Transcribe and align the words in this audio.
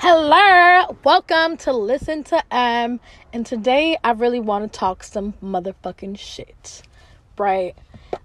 Hello, 0.00 0.96
welcome 1.02 1.56
to 1.56 1.72
Listen 1.72 2.22
to 2.22 2.54
M. 2.54 3.00
And 3.32 3.44
today 3.44 3.98
I 4.04 4.12
really 4.12 4.38
want 4.38 4.72
to 4.72 4.78
talk 4.78 5.02
some 5.02 5.34
motherfucking 5.42 6.16
shit, 6.16 6.82
right? 7.36 7.74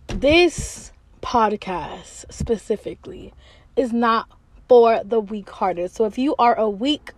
This 0.05 0.91
podcast 1.23 2.31
specifically 2.31 3.33
is 3.75 3.91
not 3.91 4.29
for 4.69 5.03
the 5.03 5.19
weak 5.19 5.49
hearted. 5.49 5.89
So 5.89 6.05
if 6.05 6.19
you 6.19 6.35
are 6.37 6.53
a 6.53 6.69
weak 6.69 7.11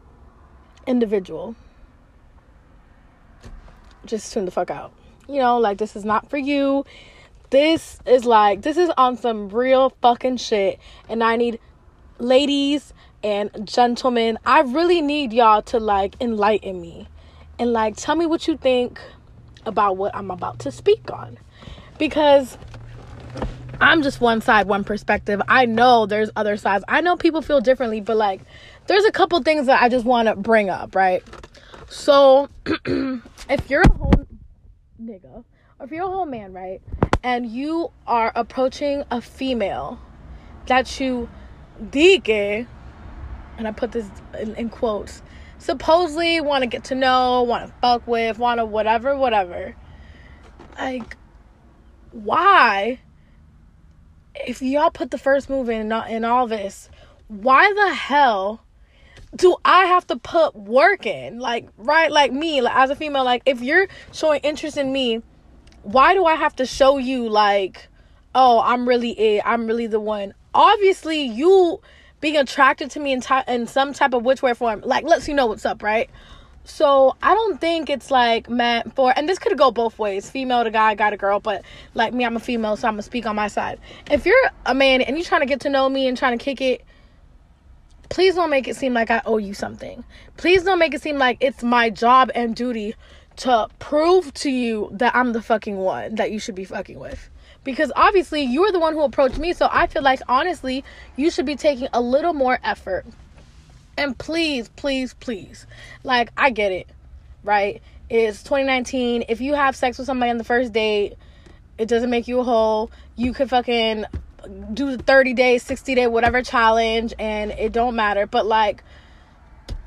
individual, 0.87 1.57
just 4.05 4.31
tune 4.31 4.45
the 4.45 4.51
fuck 4.51 4.71
out. 4.71 4.93
You 5.27 5.41
know, 5.41 5.57
like 5.57 5.79
this 5.79 5.97
is 5.97 6.05
not 6.05 6.29
for 6.29 6.37
you. 6.37 6.85
This 7.49 7.99
is 8.05 8.23
like, 8.23 8.61
this 8.61 8.77
is 8.77 8.89
on 8.97 9.17
some 9.17 9.49
real 9.49 9.89
fucking 10.01 10.37
shit. 10.37 10.79
And 11.09 11.21
I 11.21 11.35
need 11.35 11.59
ladies 12.19 12.93
and 13.23 13.67
gentlemen, 13.67 14.37
I 14.45 14.61
really 14.61 15.01
need 15.01 15.33
y'all 15.33 15.61
to 15.63 15.79
like 15.79 16.15
enlighten 16.21 16.79
me 16.79 17.07
and 17.57 17.73
like 17.73 17.95
tell 17.97 18.15
me 18.15 18.25
what 18.25 18.47
you 18.47 18.57
think 18.57 18.99
about 19.65 19.97
what 19.97 20.15
I'm 20.15 20.31
about 20.31 20.59
to 20.59 20.71
speak 20.71 21.11
on. 21.11 21.37
Because 21.97 22.57
I'm 23.81 24.03
just 24.03 24.21
one 24.21 24.41
side, 24.41 24.67
one 24.67 24.83
perspective. 24.83 25.41
I 25.47 25.65
know 25.65 26.05
there's 26.05 26.29
other 26.35 26.57
sides. 26.57 26.83
I 26.87 27.01
know 27.01 27.15
people 27.15 27.41
feel 27.41 27.61
differently, 27.61 28.01
but 28.01 28.17
like 28.17 28.41
there's 28.87 29.05
a 29.05 29.11
couple 29.11 29.41
things 29.41 29.67
that 29.67 29.81
I 29.81 29.89
just 29.89 30.05
want 30.05 30.27
to 30.27 30.35
bring 30.35 30.69
up, 30.69 30.95
right? 30.95 31.23
So, 31.89 32.49
if 32.85 33.69
you're 33.69 33.81
a 33.81 33.93
whole 33.93 34.25
nigga, 35.01 35.43
or 35.79 35.85
if 35.85 35.91
you're 35.91 36.05
a 36.05 36.09
whole 36.09 36.25
man, 36.25 36.53
right, 36.53 36.81
and 37.23 37.45
you 37.45 37.91
are 38.07 38.31
approaching 38.35 39.03
a 39.11 39.21
female 39.21 39.99
that 40.67 40.99
you 40.99 41.29
dig 41.91 42.67
and 43.57 43.67
I 43.67 43.71
put 43.71 43.91
this 43.91 44.09
in, 44.39 44.55
in 44.55 44.69
quotes, 44.69 45.21
supposedly 45.57 46.41
want 46.41 46.63
to 46.63 46.67
get 46.67 46.85
to 46.85 46.95
know, 46.95 47.43
want 47.43 47.67
to 47.67 47.73
fuck 47.81 48.07
with, 48.07 48.37
want 48.37 48.59
to 48.59 48.65
whatever, 48.65 49.15
whatever. 49.17 49.75
Like, 50.77 51.17
why? 52.11 52.99
If 54.35 54.61
y'all 54.61 54.91
put 54.91 55.11
the 55.11 55.17
first 55.17 55.49
move 55.49 55.69
in 55.69 55.91
uh, 55.91 56.05
in 56.09 56.25
all 56.25 56.47
this, 56.47 56.89
why 57.27 57.71
the 57.73 57.93
hell 57.93 58.61
do 59.35 59.55
I 59.65 59.85
have 59.85 60.07
to 60.07 60.17
put 60.17 60.55
work 60.55 61.05
in? 61.05 61.39
Like, 61.39 61.67
right? 61.77 62.11
Like 62.11 62.31
me, 62.31 62.61
like 62.61 62.75
as 62.75 62.89
a 62.89 62.95
female, 62.95 63.23
like 63.23 63.43
if 63.45 63.61
you're 63.61 63.87
showing 64.11 64.41
interest 64.41 64.77
in 64.77 64.91
me, 64.91 65.21
why 65.83 66.13
do 66.13 66.25
I 66.25 66.35
have 66.35 66.55
to 66.57 66.65
show 66.65 66.97
you 66.97 67.29
like, 67.29 67.87
oh, 68.33 68.61
I'm 68.61 68.87
really 68.87 69.11
it, 69.11 69.43
I'm 69.45 69.67
really 69.67 69.87
the 69.87 69.99
one? 69.99 70.33
Obviously, 70.53 71.21
you 71.21 71.81
being 72.25 72.37
attracted 72.37 72.89
to 72.89 72.99
me 72.99 73.11
in, 73.13 73.21
ty- 73.21 73.43
in 73.47 73.67
some 73.67 73.93
type 73.93 74.11
of 74.15 74.25
which 74.25 74.41
way 74.41 74.51
form. 74.55 74.81
Like 74.83 75.03
lets 75.05 75.27
you 75.27 75.35
know 75.35 75.45
what's 75.45 75.63
up 75.63 75.83
right? 75.83 76.09
So 76.63 77.15
i 77.21 77.35
don't 77.35 77.61
think 77.61 77.91
it's 77.91 78.09
like 78.09 78.49
meant 78.49 78.95
for 78.95 79.13
and 79.15 79.29
this 79.29 79.37
could 79.37 79.55
go 79.55 79.69
both 79.69 79.99
ways. 79.99 80.27
Female 80.27 80.63
to 80.63 80.71
guy 80.71 80.95
guy 80.95 81.11
to 81.11 81.17
girl 81.17 81.39
but 81.39 81.63
like 81.93 82.15
me 82.15 82.25
i'm 82.25 82.35
a 82.35 82.39
female 82.39 82.77
so 82.77 82.87
i'm 82.87 82.95
gonna 82.95 83.03
speak 83.03 83.27
on 83.27 83.35
my 83.35 83.47
side. 83.47 83.79
If 84.09 84.25
you're 84.25 84.49
a 84.65 84.73
man 84.73 85.01
and 85.01 85.15
you're 85.15 85.23
trying 85.23 85.41
to 85.41 85.45
get 85.45 85.59
to 85.61 85.69
know 85.69 85.87
me 85.87 86.07
and 86.07 86.17
trying 86.17 86.35
to 86.35 86.43
kick 86.43 86.61
it 86.61 86.83
please 88.09 88.33
don't 88.33 88.49
make 88.49 88.67
it 88.67 88.75
seem 88.75 88.95
like 88.95 89.11
i 89.11 89.21
owe 89.27 89.37
you 89.37 89.53
something. 89.53 90.03
Please 90.37 90.63
don't 90.63 90.79
make 90.79 90.95
it 90.95 91.03
seem 91.03 91.19
like 91.19 91.37
it's 91.41 91.61
my 91.61 91.91
job 91.91 92.31
and 92.33 92.55
duty 92.55 92.95
to 93.35 93.67
prove 93.77 94.33
to 94.33 94.49
you 94.49 94.89
that 94.93 95.15
i'm 95.15 95.33
the 95.33 95.43
fucking 95.43 95.77
one 95.77 96.15
that 96.15 96.31
you 96.31 96.39
should 96.39 96.55
be 96.55 96.65
fucking 96.65 96.97
with 96.97 97.29
because 97.65 97.91
obviously 97.97 98.43
you 98.43 98.61
were 98.61 98.71
the 98.71 98.79
one 98.79 98.93
who 98.93 99.01
approached 99.01 99.37
me 99.37 99.51
so 99.51 99.67
i 99.69 99.87
feel 99.87 100.01
like 100.01 100.21
honestly 100.29 100.85
you 101.17 101.29
should 101.29 101.45
be 101.45 101.57
taking 101.57 101.89
a 101.91 101.99
little 101.99 102.33
more 102.33 102.57
effort. 102.63 103.05
And 103.97 104.17
please 104.17 104.69
please 104.69 105.13
please. 105.15 105.67
Like 106.03 106.29
i 106.37 106.49
get 106.49 106.71
it 106.71 106.87
right? 107.43 107.81
It's 108.09 108.43
2019 108.43 109.25
if 109.27 109.41
you 109.41 109.55
have 109.55 109.75
sex 109.75 109.97
with 109.97 110.07
somebody 110.07 110.31
on 110.31 110.37
the 110.37 110.45
first 110.45 110.71
date 110.71 111.15
it 111.77 111.89
doesn't 111.89 112.09
make 112.09 112.29
you 112.29 112.39
a 112.39 112.43
whole 112.43 112.91
you 113.17 113.33
could 113.33 113.49
fucking 113.49 114.05
do 114.73 114.95
the 114.95 115.03
30 115.03 115.33
day 115.33 115.57
60 115.57 115.95
day 115.95 116.07
whatever 116.07 116.41
challenge 116.41 117.13
and 117.19 117.51
it 117.51 117.73
don't 117.73 117.95
matter. 117.95 118.27
But 118.27 118.45
like 118.45 118.83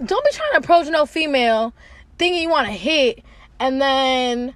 don't 0.04 0.25
be 0.25 0.31
trying 0.32 0.52
to 0.52 0.58
approach 0.58 0.88
no 0.88 1.06
female 1.06 1.72
thinking 2.19 2.42
you 2.42 2.48
want 2.48 2.66
to 2.66 2.72
hit 2.72 3.22
and 3.60 3.81
then 3.81 4.54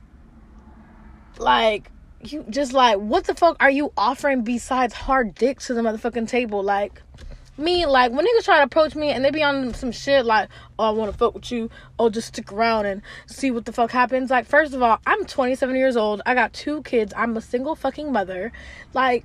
like 1.39 1.92
you 2.31 2.45
just 2.51 2.73
like 2.73 2.99
what 2.99 3.25
the 3.25 3.35
fuck 3.35 3.57
are 3.61 3.71
you 3.71 3.93
offering 3.97 4.43
besides 4.43 4.95
hard 4.95 5.35
dick 5.35 5.59
to 5.61 5.75
the 5.75 5.81
motherfucking 5.81 6.29
table 6.29 6.63
like 6.63 7.03
me 7.59 7.85
like 7.85 8.13
when 8.13 8.25
niggas 8.25 8.45
try 8.45 8.59
to 8.59 8.63
approach 8.63 8.95
me 8.95 9.11
and 9.11 9.25
they 9.25 9.31
be 9.31 9.43
on 9.43 9.75
some 9.75 9.93
shit 9.93 10.25
like 10.25 10.49
oh 10.79 10.85
i 10.85 10.91
want 10.91 11.11
to 11.11 11.17
fuck 11.17 11.35
with 11.35 11.51
you 11.51 11.69
oh 11.99 12.09
just 12.09 12.29
stick 12.29 12.53
around 12.53 12.87
and 12.87 13.03
see 13.27 13.51
what 13.51 13.65
the 13.65 13.73
fuck 13.73 13.91
happens 13.91 14.31
like 14.31 14.47
first 14.47 14.73
of 14.73 14.83
all 14.83 14.99
i'm 15.07 15.25
27 15.25 15.77
years 15.77 15.97
old 15.97 16.23
i 16.25 16.35
got 16.35 16.53
two 16.53 16.83
kids 16.83 17.13
i'm 17.17 17.37
a 17.37 17.41
single 17.41 17.75
fucking 17.75 18.11
mother 18.13 18.53
like 18.95 19.25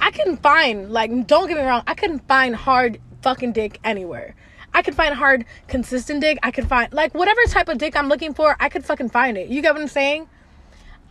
i 0.00 0.10
can 0.10 0.36
find 0.36 0.90
like 0.90 1.10
don't 1.26 1.48
get 1.48 1.56
me 1.56 1.62
wrong 1.62 1.82
i 1.86 1.94
can 1.94 2.18
find 2.20 2.56
hard 2.56 3.00
fucking 3.22 3.52
dick 3.52 3.78
anywhere 3.84 4.34
I 4.74 4.82
could 4.82 4.94
find 4.94 5.14
hard, 5.14 5.46
consistent 5.66 6.20
dick. 6.20 6.38
I 6.42 6.50
could 6.50 6.68
find 6.68 6.92
like 6.92 7.14
whatever 7.14 7.40
type 7.48 7.70
of 7.70 7.78
dick 7.78 7.96
I'm 7.96 8.08
looking 8.08 8.34
for. 8.34 8.54
I 8.60 8.68
could 8.68 8.84
fucking 8.84 9.08
find 9.08 9.38
it. 9.38 9.48
You 9.48 9.62
get 9.62 9.72
what 9.72 9.80
I'm 9.80 9.88
saying? 9.88 10.28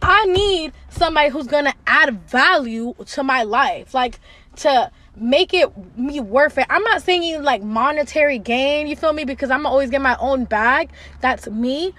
I 0.02 0.26
need 0.26 0.74
somebody 0.90 1.30
who's 1.30 1.48
gonna 1.48 1.74
add 1.86 2.22
value 2.30 2.94
to 3.06 3.24
my 3.24 3.44
life, 3.44 3.94
like 3.94 4.20
to 4.58 4.92
make 5.16 5.54
it 5.54 5.72
me 5.98 6.20
worth 6.20 6.58
it. 6.58 6.66
I'm 6.70 6.84
not 6.84 7.02
saying 7.02 7.44
like 7.44 7.64
monetary 7.64 8.40
gain, 8.40 8.88
you 8.88 8.96
feel 8.96 9.14
me? 9.14 9.26
Because 9.26 9.50
I'm 9.50 9.66
always 9.66 9.90
get 9.90 10.02
my 10.02 10.16
own 10.20 10.46
bag. 10.46 10.92
That's 11.22 11.48
me. 11.48 11.94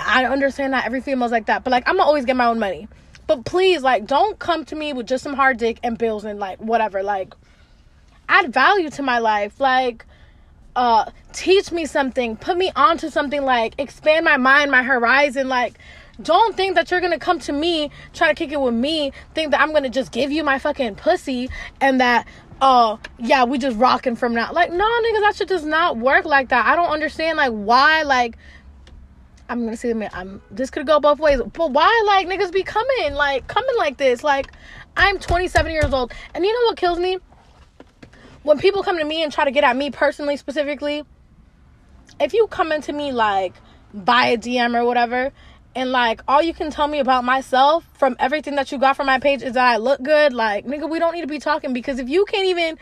I 0.00 0.24
understand 0.24 0.72
that 0.72 0.86
every 0.86 1.00
female's 1.00 1.32
like 1.32 1.46
that, 1.46 1.64
but 1.64 1.70
like 1.70 1.88
I'm 1.88 2.00
always 2.00 2.24
get 2.24 2.36
my 2.36 2.46
own 2.46 2.58
money. 2.58 2.88
But 3.26 3.44
please, 3.44 3.82
like, 3.82 4.06
don't 4.06 4.38
come 4.38 4.64
to 4.66 4.76
me 4.76 4.92
with 4.92 5.06
just 5.06 5.24
some 5.24 5.34
hard 5.34 5.56
dick 5.58 5.80
and 5.82 5.96
bills 5.96 6.24
and 6.24 6.38
like 6.38 6.58
whatever. 6.58 7.02
Like, 7.02 7.34
add 8.28 8.52
value 8.52 8.90
to 8.90 9.02
my 9.02 9.18
life. 9.18 9.60
Like, 9.60 10.04
uh, 10.76 11.10
teach 11.32 11.72
me 11.72 11.86
something, 11.86 12.36
put 12.36 12.58
me 12.58 12.70
onto 12.76 13.08
something. 13.08 13.42
Like, 13.42 13.74
expand 13.78 14.24
my 14.24 14.36
mind, 14.36 14.70
my 14.70 14.82
horizon. 14.82 15.48
Like, 15.48 15.78
don't 16.22 16.56
think 16.56 16.74
that 16.76 16.90
you're 16.90 17.00
gonna 17.00 17.18
come 17.18 17.38
to 17.40 17.52
me, 17.52 17.90
try 18.12 18.28
to 18.28 18.34
kick 18.34 18.52
it 18.52 18.60
with 18.60 18.74
me, 18.74 19.12
think 19.34 19.50
that 19.50 19.60
I'm 19.60 19.72
gonna 19.72 19.90
just 19.90 20.12
give 20.12 20.30
you 20.30 20.44
my 20.44 20.58
fucking 20.58 20.96
pussy 20.96 21.48
and 21.80 22.00
that 22.00 22.26
oh 22.60 22.98
yeah 23.18 23.44
we 23.44 23.58
just 23.58 23.76
rocking 23.76 24.16
from 24.16 24.34
now. 24.34 24.52
Like 24.52 24.70
no 24.70 24.84
niggas 24.84 25.20
that 25.20 25.36
shit 25.36 25.48
does 25.48 25.64
not 25.64 25.96
work 25.96 26.24
like 26.24 26.50
that. 26.50 26.66
I 26.66 26.76
don't 26.76 26.90
understand 26.90 27.36
like 27.36 27.52
why 27.52 28.02
like 28.02 28.36
i'm 29.46 29.62
gonna 29.64 29.76
say 29.76 29.92
i'm 30.14 30.40
this 30.50 30.70
could 30.70 30.86
go 30.86 30.98
both 30.98 31.18
ways 31.18 31.38
but 31.52 31.70
why 31.70 32.02
like 32.06 32.26
niggas 32.26 32.50
be 32.50 32.62
coming 32.62 33.14
like 33.14 33.46
coming 33.48 33.76
like 33.76 33.96
this? 33.96 34.22
Like 34.24 34.52
i'm 34.96 35.18
27 35.18 35.72
years 35.72 35.92
old 35.92 36.12
and 36.34 36.44
you 36.44 36.52
know 36.52 36.66
what 36.66 36.76
kills 36.76 36.98
me? 36.98 37.18
When 38.42 38.58
people 38.58 38.82
come 38.82 38.98
to 38.98 39.04
me 39.04 39.22
and 39.22 39.32
try 39.32 39.46
to 39.46 39.50
get 39.50 39.64
at 39.64 39.76
me 39.76 39.90
personally 39.90 40.36
specifically 40.36 41.04
if 42.20 42.32
you 42.32 42.46
come 42.46 42.72
into 42.72 42.92
me 42.92 43.10
like 43.12 43.54
by 43.92 44.26
a 44.26 44.38
dm 44.38 44.76
or 44.76 44.84
whatever 44.84 45.32
and 45.74 45.90
like 45.90 46.22
all 46.28 46.42
you 46.42 46.54
can 46.54 46.70
tell 46.70 46.86
me 46.86 46.98
about 46.98 47.24
myself 47.24 47.88
from 47.94 48.16
everything 48.18 48.56
that 48.56 48.70
you 48.70 48.78
got 48.78 48.96
from 48.96 49.06
my 49.06 49.18
page 49.18 49.42
is 49.42 49.54
that 49.54 49.66
I 49.66 49.76
look 49.78 50.02
good, 50.02 50.32
like 50.32 50.66
nigga, 50.66 50.88
we 50.88 50.98
don't 50.98 51.14
need 51.14 51.22
to 51.22 51.26
be 51.26 51.38
talking 51.38 51.72
because 51.72 51.98
if 51.98 52.08
you 52.08 52.24
can't 52.24 52.46
even 52.46 52.78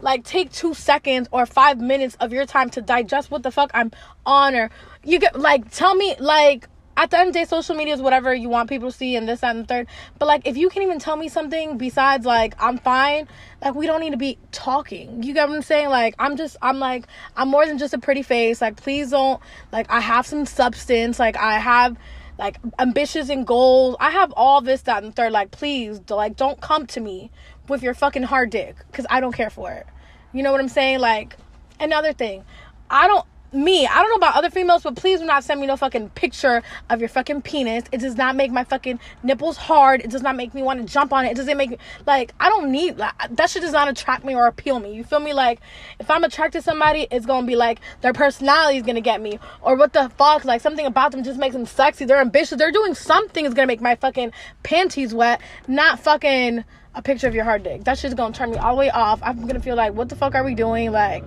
like 0.00 0.24
take 0.24 0.52
two 0.52 0.74
seconds 0.74 1.28
or 1.32 1.46
five 1.46 1.80
minutes 1.80 2.16
of 2.20 2.32
your 2.32 2.46
time 2.46 2.70
to 2.70 2.82
digest 2.82 3.30
what 3.30 3.42
the 3.42 3.50
fuck 3.50 3.70
I'm 3.74 3.90
on 4.24 4.54
or 4.54 4.70
you 5.04 5.18
get 5.18 5.38
like 5.38 5.70
tell 5.70 5.94
me 5.94 6.14
like 6.18 6.68
at 6.98 7.10
the 7.10 7.18
end 7.18 7.28
of 7.28 7.34
the 7.34 7.40
day, 7.40 7.44
social 7.44 7.74
media 7.74 7.92
is 7.92 8.00
whatever 8.00 8.34
you 8.34 8.48
want 8.48 8.70
people 8.70 8.90
to 8.90 8.96
see 8.96 9.16
and 9.16 9.28
this, 9.28 9.40
that, 9.40 9.54
and 9.54 9.64
the 9.64 9.66
third. 9.66 9.86
But 10.18 10.26
like 10.26 10.46
if 10.46 10.56
you 10.56 10.70
can 10.70 10.82
even 10.82 10.98
tell 10.98 11.16
me 11.16 11.28
something 11.28 11.76
besides 11.76 12.24
like 12.24 12.54
I'm 12.58 12.78
fine, 12.78 13.28
like 13.62 13.74
we 13.74 13.86
don't 13.86 14.00
need 14.00 14.12
to 14.12 14.16
be 14.16 14.38
talking. 14.50 15.22
You 15.22 15.34
get 15.34 15.48
what 15.48 15.56
I'm 15.56 15.62
saying? 15.62 15.90
Like 15.90 16.14
I'm 16.18 16.36
just 16.36 16.56
I'm 16.62 16.78
like 16.78 17.06
I'm 17.36 17.48
more 17.48 17.66
than 17.66 17.78
just 17.78 17.92
a 17.92 17.98
pretty 17.98 18.22
face. 18.22 18.62
Like 18.62 18.76
please 18.76 19.10
don't 19.10 19.40
like 19.72 19.90
I 19.90 20.00
have 20.00 20.26
some 20.26 20.46
substance. 20.46 21.18
Like 21.18 21.36
I 21.36 21.58
have 21.58 21.96
like 22.38 22.58
ambitious 22.78 23.28
and 23.28 23.46
goals. 23.46 23.96
I 24.00 24.10
have 24.10 24.32
all 24.32 24.60
this, 24.60 24.82
that, 24.82 25.02
and 25.02 25.14
third. 25.14 25.32
Like, 25.32 25.50
please, 25.50 26.00
like, 26.08 26.36
don't 26.36 26.60
come 26.60 26.86
to 26.88 27.00
me 27.00 27.30
with 27.68 27.82
your 27.82 27.94
fucking 27.94 28.24
hard 28.24 28.50
dick 28.50 28.76
because 28.90 29.06
I 29.10 29.20
don't 29.20 29.32
care 29.32 29.50
for 29.50 29.72
it. 29.72 29.86
You 30.32 30.42
know 30.42 30.52
what 30.52 30.60
I'm 30.60 30.68
saying? 30.68 31.00
Like, 31.00 31.36
another 31.80 32.12
thing, 32.12 32.44
I 32.90 33.06
don't 33.08 33.24
me, 33.52 33.86
I 33.86 33.94
don't 33.94 34.10
know 34.10 34.16
about 34.16 34.36
other 34.36 34.50
females, 34.50 34.82
but 34.82 34.96
please 34.96 35.20
do 35.20 35.26
not 35.26 35.44
send 35.44 35.60
me 35.60 35.66
no 35.66 35.76
fucking 35.76 36.10
picture 36.10 36.62
of 36.90 37.00
your 37.00 37.08
fucking 37.08 37.42
penis. 37.42 37.84
It 37.92 37.98
does 37.98 38.16
not 38.16 38.36
make 38.36 38.50
my 38.50 38.64
fucking 38.64 39.00
nipples 39.22 39.56
hard. 39.56 40.00
It 40.00 40.10
does 40.10 40.22
not 40.22 40.36
make 40.36 40.54
me 40.54 40.62
want 40.62 40.80
to 40.80 40.92
jump 40.92 41.12
on 41.12 41.24
it. 41.24 41.30
It 41.30 41.36
doesn't 41.36 41.56
make 41.56 41.70
me 41.70 41.78
like 42.06 42.32
I 42.40 42.48
don't 42.48 42.70
need 42.70 42.98
like, 42.98 43.14
that 43.30 43.50
shit 43.50 43.62
does 43.62 43.72
not 43.72 43.88
attract 43.88 44.24
me 44.24 44.34
or 44.34 44.46
appeal 44.46 44.80
me. 44.80 44.92
You 44.92 45.04
feel 45.04 45.20
me? 45.20 45.32
Like 45.32 45.60
if 45.98 46.10
I'm 46.10 46.24
attracted 46.24 46.58
to 46.58 46.62
somebody, 46.62 47.06
it's 47.10 47.26
gonna 47.26 47.46
be 47.46 47.56
like 47.56 47.80
their 48.00 48.12
personality 48.12 48.78
is 48.78 48.84
gonna 48.84 49.00
get 49.00 49.20
me. 49.20 49.38
Or 49.62 49.76
what 49.76 49.92
the 49.92 50.10
fuck, 50.16 50.44
like 50.44 50.60
something 50.60 50.86
about 50.86 51.12
them 51.12 51.22
just 51.22 51.38
makes 51.38 51.54
them 51.54 51.66
sexy. 51.66 52.04
They're 52.04 52.20
ambitious. 52.20 52.58
They're 52.58 52.72
doing 52.72 52.94
something 52.94 53.44
is 53.44 53.54
gonna 53.54 53.66
make 53.66 53.80
my 53.80 53.94
fucking 53.96 54.32
panties 54.62 55.14
wet. 55.14 55.40
Not 55.68 56.00
fucking 56.00 56.64
a 56.94 57.02
picture 57.02 57.28
of 57.28 57.34
your 57.34 57.44
hard 57.44 57.62
dick. 57.62 57.84
That 57.84 57.98
shit's 57.98 58.14
gonna 58.14 58.34
turn 58.34 58.50
me 58.50 58.56
all 58.56 58.74
the 58.74 58.80
way 58.80 58.90
off. 58.90 59.20
I'm 59.22 59.46
gonna 59.46 59.60
feel 59.60 59.76
like, 59.76 59.92
what 59.94 60.08
the 60.08 60.16
fuck 60.16 60.34
are 60.34 60.44
we 60.44 60.54
doing? 60.54 60.90
Like 60.92 61.24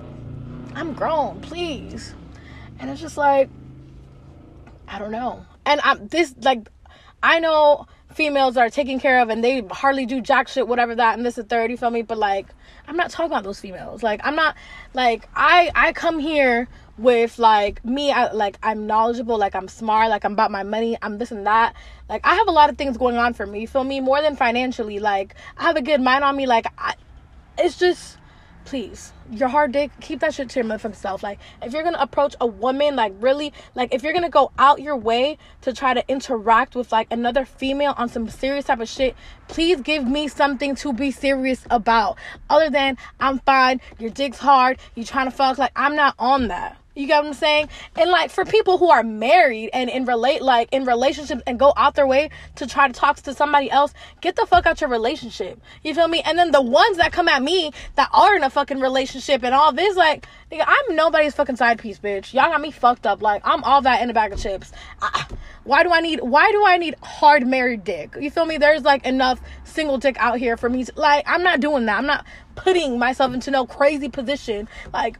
I'm 0.75 0.93
grown, 0.93 1.41
please. 1.41 2.13
And 2.79 2.89
it's 2.89 3.01
just 3.01 3.17
like, 3.17 3.49
I 4.87 4.99
don't 4.99 5.11
know. 5.11 5.45
And 5.65 5.81
I'm 5.83 6.07
this 6.07 6.33
like, 6.41 6.69
I 7.21 7.39
know 7.39 7.87
females 8.13 8.57
are 8.57 8.69
taken 8.69 8.99
care 8.99 9.21
of 9.21 9.29
and 9.29 9.43
they 9.43 9.61
hardly 9.71 10.05
do 10.05 10.21
jack 10.21 10.47
shit, 10.47 10.67
whatever 10.67 10.95
that 10.95 11.17
and 11.17 11.25
this 11.25 11.37
is 11.37 11.45
third. 11.45 11.69
You 11.71 11.77
feel 11.77 11.91
me? 11.91 12.01
But 12.01 12.17
like, 12.17 12.47
I'm 12.87 12.97
not 12.97 13.11
talking 13.11 13.31
about 13.31 13.43
those 13.43 13.59
females. 13.59 14.01
Like, 14.01 14.21
I'm 14.23 14.35
not 14.35 14.55
like 14.93 15.27
I 15.35 15.71
I 15.75 15.93
come 15.93 16.19
here 16.19 16.67
with 16.99 17.39
like 17.39 17.83
me 17.85 18.11
I, 18.11 18.31
like 18.33 18.57
i'm 18.61 18.85
knowledgeable 18.85 19.37
like 19.37 19.55
i'm 19.55 19.69
smart 19.69 20.09
like 20.09 20.25
i'm 20.25 20.33
about 20.33 20.51
my 20.51 20.63
money 20.63 20.97
i'm 21.01 21.17
this 21.17 21.31
and 21.31 21.47
that 21.47 21.73
like 22.09 22.25
i 22.27 22.35
have 22.35 22.47
a 22.49 22.51
lot 22.51 22.69
of 22.69 22.77
things 22.77 22.97
going 22.97 23.15
on 23.15 23.33
for 23.33 23.45
me 23.45 23.65
feel 23.65 23.85
me 23.85 24.01
more 24.01 24.21
than 24.21 24.35
financially 24.35 24.99
like 24.99 25.33
i 25.57 25.63
have 25.63 25.77
a 25.77 25.81
good 25.81 26.01
mind 26.01 26.25
on 26.25 26.35
me 26.35 26.45
like 26.45 26.65
I, 26.77 26.95
it's 27.57 27.79
just 27.79 28.17
please 28.69 29.13
your 29.31 29.49
hard 29.49 29.71
dick 29.71 29.89
keep 29.99 30.19
that 30.19 30.31
shit 30.31 30.47
to 30.47 30.59
your 30.59 30.69
motherfucking 30.69 30.95
self. 30.95 31.23
Like 31.23 31.39
if 31.63 31.73
you're 31.73 31.81
gonna 31.81 31.97
approach 31.99 32.35
a 32.39 32.45
woman 32.45 32.95
like 32.95 33.13
really 33.19 33.51
like 33.73 33.91
if 33.91 34.03
you're 34.03 34.13
gonna 34.13 34.29
go 34.29 34.51
out 34.59 34.79
your 34.79 34.95
way 34.95 35.39
to 35.61 35.73
try 35.73 35.95
to 35.95 36.07
interact 36.07 36.75
with 36.75 36.91
like 36.91 37.07
another 37.11 37.45
female 37.45 37.95
on 37.97 38.09
some 38.09 38.29
serious 38.29 38.65
type 38.65 38.79
of 38.79 38.87
shit 38.87 39.15
please 39.47 39.81
give 39.81 40.07
me 40.07 40.27
something 40.27 40.75
to 40.75 40.93
be 40.93 41.09
serious 41.09 41.65
about. 41.71 42.17
Other 42.47 42.69
than 42.69 42.97
i'm 43.19 43.39
fine 43.39 43.81
your 43.97 44.11
dick's 44.11 44.37
hard 44.37 44.77
you 44.93 45.03
trying 45.03 45.25
to 45.25 45.31
fuck 45.31 45.57
like 45.57 45.71
i'm 45.75 45.95
not 45.95 46.13
on 46.19 46.49
that 46.49 46.77
you 46.99 47.07
get 47.07 47.23
what 47.23 47.27
I'm 47.27 47.33
saying? 47.33 47.69
And 47.95 48.09
like 48.09 48.29
for 48.29 48.43
people 48.43 48.77
who 48.77 48.89
are 48.89 49.03
married 49.03 49.69
and 49.71 49.89
in 49.89 50.03
relate 50.03 50.41
like 50.41 50.67
in 50.73 50.83
relationships 50.83 51.41
and 51.47 51.57
go 51.57 51.71
out 51.77 51.95
their 51.95 52.05
way 52.05 52.29
to 52.55 52.67
try 52.67 52.87
to 52.87 52.93
talk 52.93 53.17
to 53.21 53.33
somebody 53.33 53.71
else, 53.71 53.93
get 54.19 54.35
the 54.35 54.45
fuck 54.45 54.65
out 54.65 54.81
your 54.81 54.89
relationship. 54.89 55.61
You 55.81 55.95
feel 55.95 56.09
me? 56.09 56.21
And 56.25 56.37
then 56.37 56.51
the 56.51 56.61
ones 56.61 56.97
that 56.97 57.13
come 57.13 57.29
at 57.29 57.41
me 57.41 57.71
that 57.95 58.09
are 58.13 58.35
in 58.35 58.43
a 58.43 58.49
fucking 58.49 58.81
relationship 58.81 59.43
and 59.43 59.55
all 59.55 59.71
this, 59.71 59.95
like, 59.95 60.27
nigga, 60.51 60.65
I'm 60.67 60.95
nobody's 60.95 61.33
fucking 61.35 61.55
side 61.55 61.79
piece, 61.79 61.99
bitch. 61.99 62.33
Y'all 62.33 62.49
got 62.49 62.59
me 62.59 62.71
fucked 62.71 63.07
up. 63.07 63.21
Like, 63.21 63.41
I'm 63.45 63.63
all 63.63 63.81
that 63.83 64.01
in 64.01 64.09
a 64.09 64.13
bag 64.13 64.33
of 64.33 64.39
chips. 64.39 64.73
I, 65.01 65.25
why 65.63 65.83
do 65.83 65.91
I 65.91 66.01
need 66.01 66.19
why 66.19 66.51
do 66.51 66.65
I 66.65 66.77
need 66.77 66.95
hard 67.01 67.47
married 67.47 67.83
dick? 67.85 68.15
You 68.19 68.29
feel 68.29 68.45
me? 68.45 68.57
There's 68.57 68.83
like 68.83 69.05
enough 69.05 69.39
single 69.63 69.97
dick 69.97 70.17
out 70.19 70.37
here 70.37 70.57
for 70.57 70.69
me 70.69 70.83
to 70.83 70.91
like 70.95 71.23
I'm 71.27 71.43
not 71.43 71.61
doing 71.61 71.85
that. 71.85 71.97
I'm 71.97 72.07
not 72.07 72.25
putting 72.55 72.99
myself 72.99 73.33
into 73.33 73.51
no 73.51 73.65
crazy 73.65 74.09
position. 74.09 74.67
Like 74.91 75.17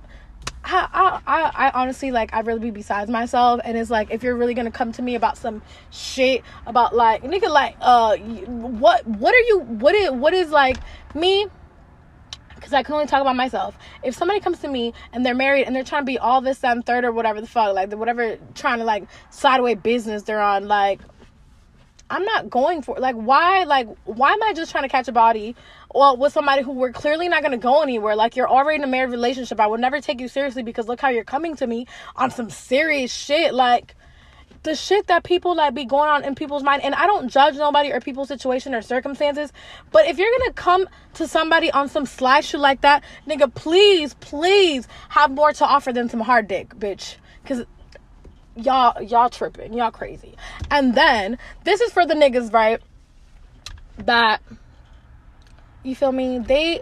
I, 0.71 1.21
I, 1.25 1.67
I 1.67 1.71
honestly 1.73 2.11
like 2.11 2.33
I'd 2.33 2.47
really 2.47 2.59
be 2.59 2.71
besides 2.71 3.09
myself 3.09 3.61
and 3.63 3.77
it's 3.77 3.89
like 3.89 4.11
if 4.11 4.23
you're 4.23 4.35
really 4.35 4.53
gonna 4.53 4.71
come 4.71 4.91
to 4.93 5.01
me 5.01 5.15
about 5.15 5.37
some 5.37 5.61
shit 5.91 6.43
about 6.65 6.95
like 6.95 7.23
nigga 7.23 7.49
like 7.49 7.75
uh 7.81 8.17
what 8.17 9.05
what 9.07 9.33
are 9.33 9.41
you 9.47 9.59
what 9.59 9.95
is 9.95 10.11
what 10.11 10.33
is 10.33 10.49
like 10.49 10.77
me 11.15 11.47
because 12.55 12.73
I 12.73 12.83
can 12.83 12.93
only 12.93 13.07
talk 13.07 13.21
about 13.21 13.37
myself. 13.37 13.77
If 14.03 14.15
somebody 14.15 14.41
comes 14.41 14.59
to 14.59 14.67
me 14.67 14.93
and 15.13 15.25
they're 15.25 15.33
married 15.33 15.65
and 15.65 15.73
they're 15.73 15.83
trying 15.83 16.01
to 16.01 16.05
be 16.05 16.19
all 16.19 16.41
this, 16.41 16.61
and 16.63 16.85
third, 16.85 17.05
or 17.05 17.11
whatever 17.13 17.39
the 17.39 17.47
fuck, 17.47 17.73
like 17.73 17.93
whatever 17.93 18.37
trying 18.53 18.79
to 18.79 18.83
like 18.83 19.07
sideway 19.29 19.75
business 19.75 20.23
they're 20.23 20.41
on, 20.41 20.67
like 20.67 20.99
I'm 22.09 22.23
not 22.25 22.49
going 22.49 22.81
for 22.81 22.97
like 22.99 23.15
why 23.15 23.63
like 23.65 23.87
why 24.05 24.33
am 24.33 24.41
I 24.43 24.53
just 24.53 24.71
trying 24.71 24.83
to 24.83 24.89
catch 24.89 25.07
a 25.07 25.11
body 25.11 25.55
well 25.93 26.17
with 26.17 26.33
somebody 26.33 26.61
who 26.61 26.71
we're 26.71 26.91
clearly 26.91 27.27
not 27.27 27.41
going 27.41 27.51
to 27.51 27.57
go 27.57 27.81
anywhere. 27.81 28.15
Like 28.15 28.35
you're 28.35 28.49
already 28.49 28.77
in 28.77 28.83
a 28.83 28.87
married 28.87 29.11
relationship. 29.11 29.59
I 29.59 29.67
would 29.67 29.79
never 29.79 30.01
take 30.01 30.19
you 30.19 30.27
seriously 30.27 30.63
because 30.63 30.87
look 30.87 31.01
how 31.01 31.09
you're 31.09 31.23
coming 31.23 31.55
to 31.57 31.67
me 31.67 31.87
on 32.15 32.31
some 32.31 32.49
serious 32.49 33.13
shit. 33.13 33.53
Like 33.53 33.95
the 34.63 34.75
shit 34.75 35.07
that 35.07 35.23
people 35.23 35.55
like 35.55 35.73
be 35.73 35.85
going 35.85 36.09
on 36.09 36.23
in 36.23 36.35
people's 36.35 36.63
mind. 36.63 36.83
And 36.83 36.93
I 36.93 37.07
don't 37.07 37.29
judge 37.29 37.55
nobody 37.55 37.91
or 37.91 37.99
people's 38.01 38.27
situation 38.27 38.75
or 38.75 38.81
circumstances. 38.81 39.51
But 39.91 40.05
if 40.05 40.17
you're 40.17 40.31
gonna 40.39 40.53
come 40.53 40.87
to 41.15 41.27
somebody 41.27 41.71
on 41.71 41.89
some 41.89 42.05
sly 42.05 42.41
shit 42.41 42.59
like 42.59 42.81
that 42.81 43.03
nigga 43.27 43.53
please 43.53 44.13
please 44.15 44.87
have 45.09 45.31
more 45.31 45.53
to 45.53 45.65
offer 45.65 45.91
than 45.93 46.09
some 46.09 46.19
hard 46.19 46.47
dick 46.47 46.69
bitch. 46.75 47.15
Because 47.41 47.65
y'all 48.55 49.01
y'all 49.01 49.29
tripping. 49.29 49.73
Y'all 49.73 49.91
crazy. 49.91 50.35
And 50.69 50.93
then 50.93 51.37
this 51.63 51.81
is 51.81 51.91
for 51.91 52.05
the 52.05 52.13
niggas 52.13 52.53
right 52.53 52.81
that 53.97 54.41
you 55.89 55.95
feel 55.95 56.11
me? 56.11 56.39
They 56.39 56.81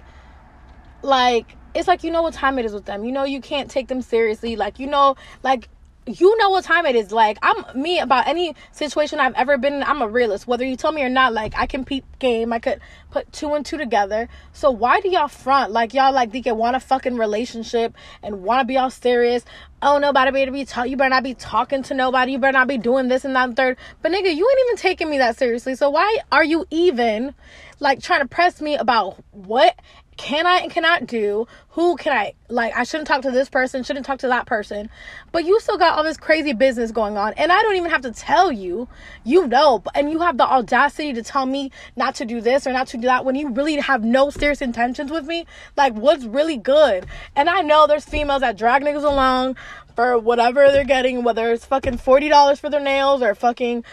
like 1.01 1.56
it's 1.74 1.88
like 1.88 2.04
you 2.04 2.12
know 2.12 2.21
what 2.21 2.33
time 2.33 2.59
it 2.59 2.65
is 2.65 2.74
with 2.74 2.86
them. 2.86 3.04
You 3.04 3.12
know 3.12 3.24
you 3.24 3.42
can't 3.42 3.69
take 3.69 3.88
them 3.88 4.01
seriously. 4.01 4.56
Like 4.56 4.80
you 4.80 4.88
know 4.88 5.15
like 5.44 5.69
you 6.07 6.38
know 6.38 6.50
what 6.50 6.63
time 6.63 6.86
it 6.86 6.95
is. 6.95 7.12
Like 7.12 7.38
I'm 7.42 7.63
me 7.80 8.00
about 8.00 8.27
any 8.27 8.56
situation 8.71 9.19
I've 9.19 9.36
ever 9.36 9.57
been 9.57 9.74
in. 9.74 9.83
I'm 9.83 10.01
a 10.01 10.07
realist. 10.07 10.48
Whether 10.48 10.65
you 10.65 10.75
tell 10.75 10.92
me 10.92 11.04
or 11.04 11.09
not, 11.09 11.33
like 11.33 11.54
I 11.57 11.65
can 11.65 11.86
peep 11.86 12.06
game. 12.19 12.54
I 12.54 12.59
could 12.59 12.80
put 13.12 13.31
two 13.31 13.54
and 13.54 13.65
two 13.65 13.77
together. 13.77 14.30
So 14.54 14.71
why 14.71 15.01
do 15.01 15.09
y'all 15.09 15.27
front 15.27 15.71
like 15.71 15.94
y'all 15.94 16.13
like 16.13 16.31
they 16.31 16.51
want 16.51 16.75
a 16.75 16.80
fucking 16.80 17.18
relationship 17.18 17.95
and 18.24 18.44
want 18.44 18.62
to 18.62 18.65
be 18.65 18.77
all 18.77 18.89
serious? 18.89 19.44
Oh, 19.81 20.00
nobody 20.00 20.31
better 20.31 20.51
be 20.51 20.65
talk. 20.65 20.89
You 20.89 20.98
better 20.98 21.09
not 21.09 21.24
be 21.24 21.36
talking 21.36 21.83
to 21.83 21.94
nobody. 21.94 22.31
You 22.31 22.39
better 22.39 22.53
not 22.53 22.68
be 22.68 22.77
doing 22.77 23.10
this 23.10 23.25
and 23.25 23.36
that 23.36 23.50
and 23.50 23.56
third. 23.56 23.77
But 24.01 24.12
nigga, 24.12 24.33
you 24.33 24.50
ain't 24.50 24.68
even 24.68 24.77
taking 24.77 25.10
me 25.10 25.19
that 25.19 25.38
seriously. 25.38 25.75
So 25.75 25.89
why 25.89 26.19
are 26.31 26.44
you 26.44 26.65
even 26.71 27.36
like 27.80 28.01
trying 28.01 28.21
to 28.21 28.27
press 28.27 28.62
me 28.62 28.75
about 28.75 29.24
what 29.31 29.75
can 30.17 30.47
I 30.47 30.57
and 30.57 30.71
cannot 30.71 31.05
do, 31.05 31.47
who 31.69 31.95
can 31.95 32.11
I 32.11 32.33
like 32.49 32.75
I 32.75 32.83
shouldn't 32.83 33.07
talk 33.07 33.21
to 33.21 33.31
this 33.31 33.49
person, 33.49 33.83
shouldn't 33.83 34.05
talk 34.05 34.19
to 34.19 34.27
that 34.27 34.47
person. 34.47 34.89
But 35.31 35.45
you 35.45 35.59
still 35.59 35.77
got 35.77 35.97
all 35.97 36.03
this 36.03 36.17
crazy 36.17 36.53
business 36.53 36.91
going 36.91 37.17
on 37.17 37.33
and 37.33 37.51
I 37.51 37.61
don't 37.61 37.75
even 37.75 37.91
have 37.91 38.01
to 38.01 38.11
tell 38.11 38.51
you. 38.51 38.87
You 39.23 39.47
know, 39.47 39.83
and 39.93 40.09
you 40.09 40.19
have 40.19 40.37
the 40.37 40.45
audacity 40.45 41.13
to 41.13 41.21
tell 41.21 41.45
me 41.45 41.71
not 41.95 42.15
to 42.15 42.25
do 42.25 42.41
this 42.41 42.65
or 42.65 42.73
not 42.73 42.87
to 42.87 42.97
do 42.97 43.03
that 43.03 43.25
when 43.25 43.35
you 43.35 43.49
really 43.49 43.75
have 43.75 44.03
no 44.03 44.29
serious 44.29 44.61
intentions 44.61 45.11
with 45.11 45.25
me. 45.25 45.45
Like 45.75 45.93
what's 45.93 46.25
really 46.25 46.57
good? 46.57 47.05
And 47.35 47.49
I 47.49 47.61
know 47.61 47.85
there's 47.87 48.05
females 48.05 48.41
that 48.41 48.57
drag 48.57 48.81
niggas 48.81 49.03
along 49.03 49.55
for 49.95 50.17
whatever 50.17 50.71
they're 50.71 50.83
getting, 50.83 51.23
whether 51.23 51.51
it's 51.51 51.65
fucking 51.65 51.99
$40 51.99 52.59
for 52.59 52.69
their 52.69 52.81
nails 52.81 53.21
or 53.21 53.35
fucking 53.35 53.83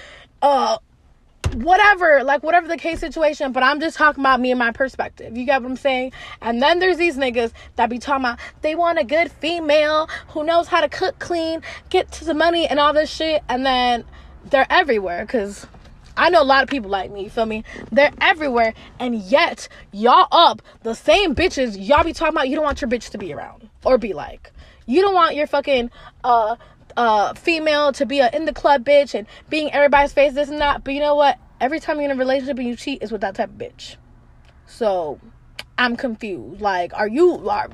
uh 0.42 0.78
whatever, 1.54 2.22
like 2.24 2.42
whatever 2.42 2.68
the 2.68 2.76
case 2.76 3.00
situation, 3.00 3.52
but 3.52 3.62
I'm 3.62 3.80
just 3.80 3.96
talking 3.96 4.22
about 4.22 4.40
me 4.40 4.50
and 4.50 4.58
my 4.58 4.72
perspective. 4.72 5.36
You 5.36 5.44
get 5.44 5.62
what 5.62 5.70
I'm 5.70 5.76
saying? 5.76 6.12
And 6.40 6.62
then 6.62 6.78
there's 6.78 6.96
these 6.96 7.16
niggas 7.16 7.52
that 7.76 7.90
be 7.90 7.98
talking 7.98 8.24
about 8.24 8.38
they 8.62 8.74
want 8.74 8.98
a 8.98 9.04
good 9.04 9.30
female 9.30 10.08
who 10.28 10.44
knows 10.44 10.68
how 10.68 10.80
to 10.80 10.88
cook 10.88 11.18
clean, 11.18 11.62
get 11.90 12.10
to 12.12 12.24
the 12.24 12.34
money 12.34 12.66
and 12.66 12.78
all 12.78 12.92
this 12.92 13.10
shit, 13.10 13.42
and 13.48 13.64
then 13.64 14.04
they're 14.50 14.66
everywhere 14.70 15.24
because 15.24 15.66
I 16.16 16.30
know 16.30 16.42
a 16.42 16.44
lot 16.44 16.62
of 16.62 16.68
people 16.68 16.90
like 16.90 17.10
me, 17.10 17.24
you 17.24 17.30
feel 17.30 17.46
me? 17.46 17.64
They're 17.90 18.12
everywhere, 18.20 18.74
and 19.00 19.16
yet 19.16 19.68
y'all 19.92 20.28
up 20.30 20.62
the 20.82 20.94
same 20.94 21.34
bitches 21.34 21.76
y'all 21.78 22.04
be 22.04 22.12
talking 22.12 22.34
about 22.34 22.48
you 22.48 22.54
don't 22.54 22.64
want 22.64 22.80
your 22.80 22.90
bitch 22.90 23.10
to 23.10 23.18
be 23.18 23.32
around 23.32 23.68
or 23.84 23.98
be 23.98 24.12
like. 24.12 24.52
You 24.86 25.00
don't 25.00 25.14
want 25.14 25.34
your 25.34 25.46
fucking 25.46 25.90
uh 26.22 26.56
female 27.34 27.92
to 27.92 28.06
be 28.06 28.20
a 28.20 28.30
in 28.30 28.44
the 28.44 28.52
club 28.52 28.84
bitch 28.84 29.14
and 29.14 29.26
being 29.48 29.72
everybody's 29.72 30.12
face 30.12 30.34
this 30.34 30.48
and 30.48 30.60
that. 30.60 30.84
But 30.84 30.94
you 30.94 31.00
know 31.00 31.14
what? 31.14 31.38
Every 31.60 31.80
time 31.80 31.96
you're 31.96 32.06
in 32.06 32.10
a 32.10 32.16
relationship 32.16 32.58
and 32.58 32.68
you 32.68 32.76
cheat 32.76 33.02
is 33.02 33.12
with 33.12 33.20
that 33.22 33.34
type 33.34 33.50
of 33.50 33.58
bitch. 33.58 33.96
So 34.66 35.20
I'm 35.78 35.96
confused. 35.96 36.60
Like, 36.60 36.92
are 36.94 37.08
you 37.08 37.48
are 37.48 37.68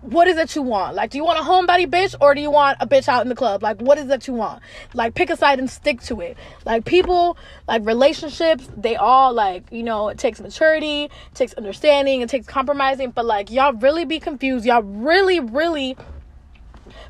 what 0.00 0.28
is 0.28 0.36
it 0.36 0.54
you 0.54 0.62
want? 0.62 0.94
Like, 0.94 1.10
do 1.10 1.18
you 1.18 1.24
want 1.24 1.40
a 1.40 1.42
homebody 1.42 1.86
bitch 1.86 2.14
or 2.20 2.34
do 2.34 2.40
you 2.40 2.50
want 2.50 2.78
a 2.80 2.86
bitch 2.86 3.08
out 3.08 3.22
in 3.22 3.28
the 3.28 3.34
club? 3.34 3.62
Like, 3.62 3.80
what 3.80 3.98
is 3.98 4.06
that 4.06 4.28
you 4.28 4.34
want? 4.34 4.62
Like, 4.94 5.14
pick 5.14 5.28
a 5.28 5.36
side 5.36 5.58
and 5.58 5.68
stick 5.68 6.00
to 6.02 6.20
it. 6.20 6.36
Like, 6.64 6.84
people, 6.84 7.36
like 7.66 7.84
relationships, 7.84 8.68
they 8.76 8.94
all 8.94 9.32
like, 9.32 9.64
you 9.72 9.82
know, 9.82 10.08
it 10.08 10.16
takes 10.16 10.40
maturity, 10.40 11.04
it 11.04 11.34
takes 11.34 11.52
understanding, 11.54 12.20
it 12.20 12.28
takes 12.28 12.46
compromising, 12.46 13.10
but 13.10 13.24
like, 13.24 13.50
y'all 13.50 13.72
really 13.72 14.04
be 14.04 14.20
confused. 14.20 14.64
Y'all 14.64 14.82
really, 14.82 15.40
really 15.40 15.96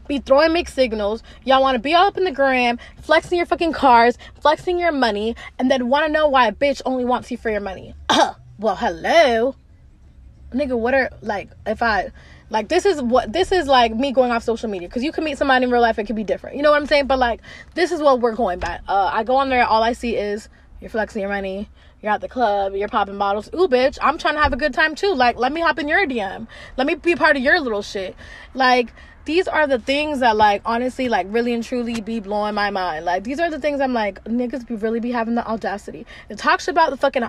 be 0.09 0.19
throwing 0.19 0.53
mixed 0.53 0.75
signals. 0.75 1.23
Y'all 1.45 1.61
want 1.61 1.77
to 1.77 1.79
be 1.79 1.95
all 1.95 2.07
up 2.07 2.17
in 2.17 2.25
the 2.25 2.33
gram, 2.33 2.79
flexing 3.01 3.37
your 3.37 3.47
fucking 3.47 3.73
cars, 3.73 4.19
flexing 4.41 4.79
your 4.79 4.93
money, 4.93 5.37
and 5.59 5.71
then 5.71 5.89
want 5.89 6.07
to 6.07 6.13
know 6.13 6.27
why 6.29 6.49
a 6.49 6.53
bitch 6.53 6.83
only 6.85 7.05
wants 7.05 7.31
you 7.31 7.37
for 7.37 7.51
your 7.51 7.61
money. 7.61 7.95
well, 8.59 8.77
hello. 8.77 9.55
Nigga, 10.53 10.79
what 10.79 10.95
are, 10.95 11.11
like, 11.21 11.51
if 11.67 11.83
I, 11.83 12.11
like, 12.49 12.69
this 12.69 12.87
is 12.87 13.03
what, 13.03 13.33
this 13.33 13.53
is 13.53 13.67
like 13.67 13.95
me 13.95 14.13
going 14.13 14.33
off 14.33 14.43
social 14.43 14.71
media. 14.71 14.89
Because 14.89 15.05
you 15.05 15.13
can 15.13 15.25
meet 15.25 15.37
somebody 15.37 15.65
in 15.65 15.71
real 15.71 15.83
life, 15.83 15.99
it 15.99 16.05
could 16.05 16.17
be 16.17 16.25
different. 16.25 16.57
You 16.57 16.63
know 16.63 16.71
what 16.71 16.81
I'm 16.81 16.87
saying? 16.87 17.07
But, 17.07 17.19
like, 17.19 17.41
this 17.75 17.93
is 17.93 18.01
what 18.01 18.21
we're 18.21 18.35
going 18.35 18.59
by. 18.59 18.81
Uh, 18.89 19.11
I 19.13 19.25
go 19.25 19.37
on 19.37 19.51
there, 19.51 19.65
all 19.65 19.83
I 19.83 19.93
see 19.93 20.17
is 20.17 20.49
you're 20.81 20.91
flexing 20.91 21.21
your 21.21 21.31
money. 21.31 21.69
You're 22.01 22.13
at 22.13 22.21
the 22.21 22.29
club, 22.29 22.75
you're 22.75 22.89
popping 22.89 23.19
bottles. 23.19 23.49
Ooh, 23.55 23.67
bitch, 23.67 23.99
I'm 24.01 24.19
trying 24.19 24.35
to 24.35 24.41
have 24.41 24.53
a 24.53 24.57
good 24.57 24.73
time 24.73 24.95
too. 24.95 25.15
Like, 25.15 25.37
let 25.37 25.53
me 25.53 25.61
hop 25.61 25.79
in 25.79 25.89
your 25.89 26.07
DM. 26.07 26.47
Let 26.77 26.87
me 26.87 26.95
be 26.95 27.17
part 27.17 27.37
of 27.37 27.43
your 27.43 27.61
little 27.61 27.83
shit. 27.83 28.15
Like, 28.55 28.93
these 29.29 29.47
are 29.47 29.67
the 29.67 29.79
things 29.79 30.21
that 30.21 30.39
like 30.39 30.63
honestly 30.65 31.07
like 31.11 31.27
really 31.29 31.53
and 31.53 31.63
truly 31.63 32.01
be 32.01 32.19
blowing 32.19 32.55
my 32.55 32.71
mind. 32.71 33.05
Like 33.05 33.25
these 33.25 33.39
are 33.39 33.51
the 33.51 33.61
things 33.61 33.79
I'm 33.79 33.93
like 33.93 34.25
niggas 34.25 34.67
be 34.67 34.75
really 34.75 35.01
be 35.01 35.13
having 35.13 35.35
the 35.35 35.47
audacity. 35.47 36.07
It 36.31 36.39
talks 36.39 36.67
about 36.67 36.89
the 36.89 36.97
fucking 36.97 37.25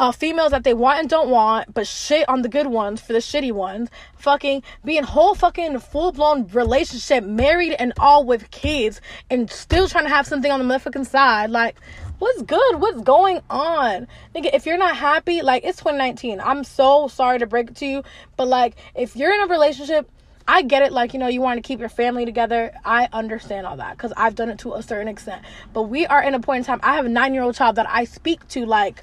uh, 0.00 0.10
females 0.10 0.50
that 0.50 0.64
they 0.64 0.74
want 0.74 0.98
and 0.98 1.08
don't 1.08 1.30
want, 1.30 1.72
but 1.72 1.86
shit 1.86 2.28
on 2.28 2.42
the 2.42 2.48
good 2.48 2.66
ones 2.66 3.00
for 3.00 3.12
the 3.12 3.20
shitty 3.20 3.52
ones. 3.52 3.88
Fucking 4.16 4.64
being 4.84 5.04
whole 5.04 5.36
fucking 5.36 5.78
full 5.78 6.10
blown 6.10 6.48
relationship, 6.48 7.22
married 7.22 7.76
and 7.78 7.92
all 8.00 8.24
with 8.24 8.50
kids, 8.50 9.00
and 9.30 9.48
still 9.48 9.86
trying 9.86 10.06
to 10.06 10.10
have 10.10 10.26
something 10.26 10.50
on 10.50 10.58
the 10.58 10.64
motherfucking 10.64 11.06
side. 11.06 11.50
Like, 11.50 11.76
what's 12.18 12.42
good? 12.42 12.80
What's 12.80 13.02
going 13.02 13.42
on? 13.48 14.08
Nigga, 14.34 14.50
if 14.52 14.66
you're 14.66 14.76
not 14.76 14.96
happy, 14.96 15.42
like, 15.42 15.62
it's 15.62 15.78
2019. 15.78 16.40
I'm 16.40 16.64
so 16.64 17.06
sorry 17.06 17.38
to 17.38 17.46
break 17.46 17.70
it 17.70 17.76
to 17.76 17.86
you, 17.86 18.02
but 18.36 18.48
like, 18.48 18.74
if 18.96 19.14
you're 19.14 19.32
in 19.32 19.42
a 19.42 19.46
relationship 19.46 20.10
I 20.48 20.62
get 20.62 20.82
it, 20.82 20.92
like, 20.92 21.12
you 21.12 21.20
know, 21.20 21.28
you 21.28 21.42
want 21.42 21.58
to 21.58 21.66
keep 21.66 21.78
your 21.78 21.90
family 21.90 22.24
together. 22.24 22.72
I 22.82 23.08
understand 23.12 23.66
all 23.66 23.76
that 23.76 23.98
because 23.98 24.14
I've 24.16 24.34
done 24.34 24.48
it 24.48 24.58
to 24.60 24.72
a 24.72 24.82
certain 24.82 25.06
extent. 25.06 25.42
But 25.74 25.82
we 25.82 26.06
are 26.06 26.22
in 26.22 26.32
a 26.32 26.40
point 26.40 26.60
in 26.60 26.64
time, 26.64 26.80
I 26.82 26.96
have 26.96 27.04
a 27.04 27.10
nine 27.10 27.34
year 27.34 27.42
old 27.42 27.54
child 27.54 27.76
that 27.76 27.86
I 27.88 28.04
speak 28.04 28.48
to, 28.48 28.64
like, 28.64 29.02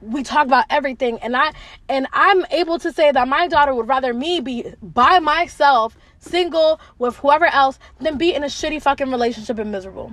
we 0.00 0.22
talk 0.22 0.46
about 0.46 0.64
everything 0.70 1.18
and 1.22 1.36
i 1.36 1.52
and 1.88 2.06
i'm 2.12 2.46
able 2.52 2.78
to 2.78 2.92
say 2.92 3.10
that 3.10 3.26
my 3.26 3.48
daughter 3.48 3.74
would 3.74 3.88
rather 3.88 4.14
me 4.14 4.38
be 4.38 4.64
by 4.80 5.18
myself 5.18 5.98
single 6.20 6.80
with 6.98 7.16
whoever 7.16 7.46
else 7.46 7.80
than 8.00 8.16
be 8.16 8.32
in 8.32 8.44
a 8.44 8.46
shitty 8.46 8.80
fucking 8.80 9.10
relationship 9.10 9.58
and 9.58 9.72
miserable 9.72 10.12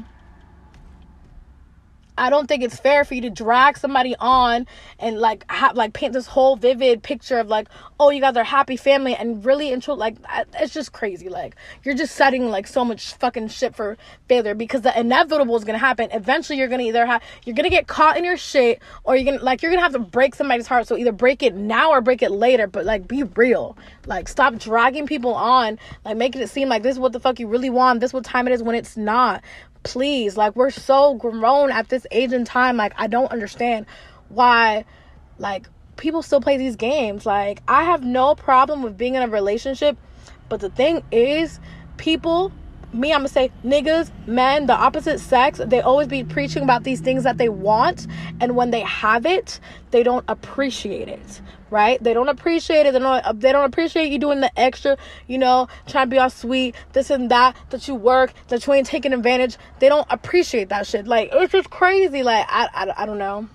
I 2.17 2.29
don't 2.29 2.47
think 2.47 2.63
it's 2.63 2.77
fair 2.77 3.03
for 3.03 3.13
you 3.13 3.21
to 3.21 3.29
drag 3.29 3.77
somebody 3.77 4.15
on 4.19 4.67
and 4.99 5.19
like 5.19 5.49
have 5.51 5.75
like 5.75 5.93
paint 5.93 6.13
this 6.13 6.27
whole 6.27 6.55
vivid 6.55 7.03
picture 7.03 7.39
of 7.39 7.47
like 7.47 7.67
oh 7.99 8.09
you 8.09 8.21
guys 8.21 8.35
are 8.37 8.43
happy 8.43 8.77
family 8.77 9.15
and 9.15 9.43
really 9.45 9.71
intro 9.71 9.95
like 9.95 10.15
it's 10.59 10.73
just 10.73 10.93
crazy 10.93 11.29
like 11.29 11.55
you're 11.83 11.95
just 11.95 12.15
setting 12.15 12.49
like 12.49 12.67
so 12.67 12.85
much 12.85 13.13
fucking 13.15 13.47
shit 13.47 13.75
for 13.75 13.97
failure 14.27 14.55
because 14.55 14.81
the 14.81 14.97
inevitable 14.99 15.55
is 15.55 15.63
gonna 15.63 15.77
happen. 15.77 16.09
Eventually 16.11 16.57
you're 16.57 16.67
gonna 16.67 16.83
either 16.83 17.05
have 17.05 17.21
you're 17.43 17.55
gonna 17.55 17.69
get 17.69 17.87
caught 17.87 18.17
in 18.17 18.23
your 18.23 18.37
shit 18.37 18.81
or 19.03 19.15
you're 19.15 19.25
gonna 19.25 19.43
like 19.43 19.61
you're 19.61 19.71
gonna 19.71 19.81
have 19.81 19.93
to 19.93 19.99
break 19.99 20.35
somebody's 20.35 20.67
heart. 20.67 20.87
So 20.87 20.97
either 20.97 21.11
break 21.11 21.43
it 21.43 21.55
now 21.55 21.91
or 21.91 22.01
break 22.01 22.21
it 22.21 22.31
later 22.31 22.67
but 22.67 22.85
like 22.85 23.07
be 23.07 23.23
real. 23.23 23.77
Like 24.05 24.27
stop 24.27 24.55
dragging 24.57 25.07
people 25.07 25.33
on. 25.33 25.79
Like 26.03 26.17
making 26.17 26.41
it 26.41 26.49
seem 26.49 26.69
like 26.69 26.83
this 26.83 26.95
is 26.95 26.99
what 26.99 27.11
the 27.11 27.19
fuck 27.19 27.39
you 27.39 27.47
really 27.47 27.69
want 27.69 27.99
this 27.99 28.13
what 28.13 28.23
time 28.23 28.47
it 28.47 28.53
is 28.53 28.63
when 28.63 28.75
it's 28.75 28.97
not 28.97 29.43
please 29.85 30.35
like 30.35 30.55
we're 30.55 30.71
so 30.71 31.13
grown 31.13 31.71
at 31.71 31.87
this 31.89 32.05
age 32.11 32.33
and 32.33 32.45
time 32.45 32.75
like 32.75 32.93
i 32.97 33.07
don't 33.07 33.31
understand 33.31 33.85
why 34.29 34.83
like 35.37 35.67
people 35.97 36.21
still 36.21 36.41
play 36.41 36.57
these 36.57 36.75
games. 36.75 37.25
Like 37.25 37.61
i 37.67 37.83
have 37.83 38.03
no 38.03 38.35
problem 38.35 38.81
with 38.81 38.97
being 38.97 39.15
in 39.15 39.21
a 39.21 39.27
relationship 39.27 39.97
but 40.49 40.59
the 40.59 40.69
thing 40.69 41.03
is 41.11 41.59
people 41.97 42.51
me 42.95 43.13
i'm 43.13 43.19
gonna 43.19 43.29
say 43.29 43.51
niggas 43.63 44.09
men 44.27 44.65
the 44.65 44.73
opposite 44.73 45.19
sex 45.19 45.59
they 45.65 45.81
always 45.81 46.07
be 46.07 46.23
preaching 46.23 46.63
about 46.63 46.83
these 46.83 47.01
things 47.01 47.23
that 47.23 47.37
they 47.37 47.49
want 47.49 48.07
and 48.39 48.55
when 48.55 48.71
they 48.71 48.81
have 48.81 49.25
it 49.25 49.59
they 49.91 50.03
don't 50.03 50.25
appreciate 50.27 51.07
it 51.07 51.41
right? 51.69 52.01
They 52.01 52.13
don't 52.13 52.29
appreciate 52.29 52.85
it. 52.85 52.93
They 52.93 52.99
don't. 52.99 53.39
They 53.39 53.51
don't 53.51 53.65
appreciate 53.65 54.11
you 54.11 54.19
doing 54.19 54.39
the 54.39 54.59
extra. 54.59 54.97
You 55.27 55.37
know, 55.37 55.67
trying 55.87 56.07
to 56.07 56.09
be 56.09 56.17
all 56.17 56.29
sweet, 56.29 56.75
this 56.93 57.09
and 57.09 57.29
that. 57.31 57.55
That 57.69 57.87
you 57.87 57.95
work, 57.95 58.33
that 58.47 58.65
you 58.65 58.73
ain't 58.73 58.87
taking 58.87 59.13
advantage. 59.13 59.57
They 59.79 59.89
don't 59.89 60.07
appreciate 60.09 60.69
that 60.69 60.87
shit. 60.87 61.07
Like 61.07 61.29
it's 61.33 61.51
just 61.51 61.69
crazy. 61.69 62.23
Like 62.23 62.45
I, 62.49 62.69
I, 62.73 63.03
I 63.03 63.05
don't 63.05 63.17
know. 63.17 63.49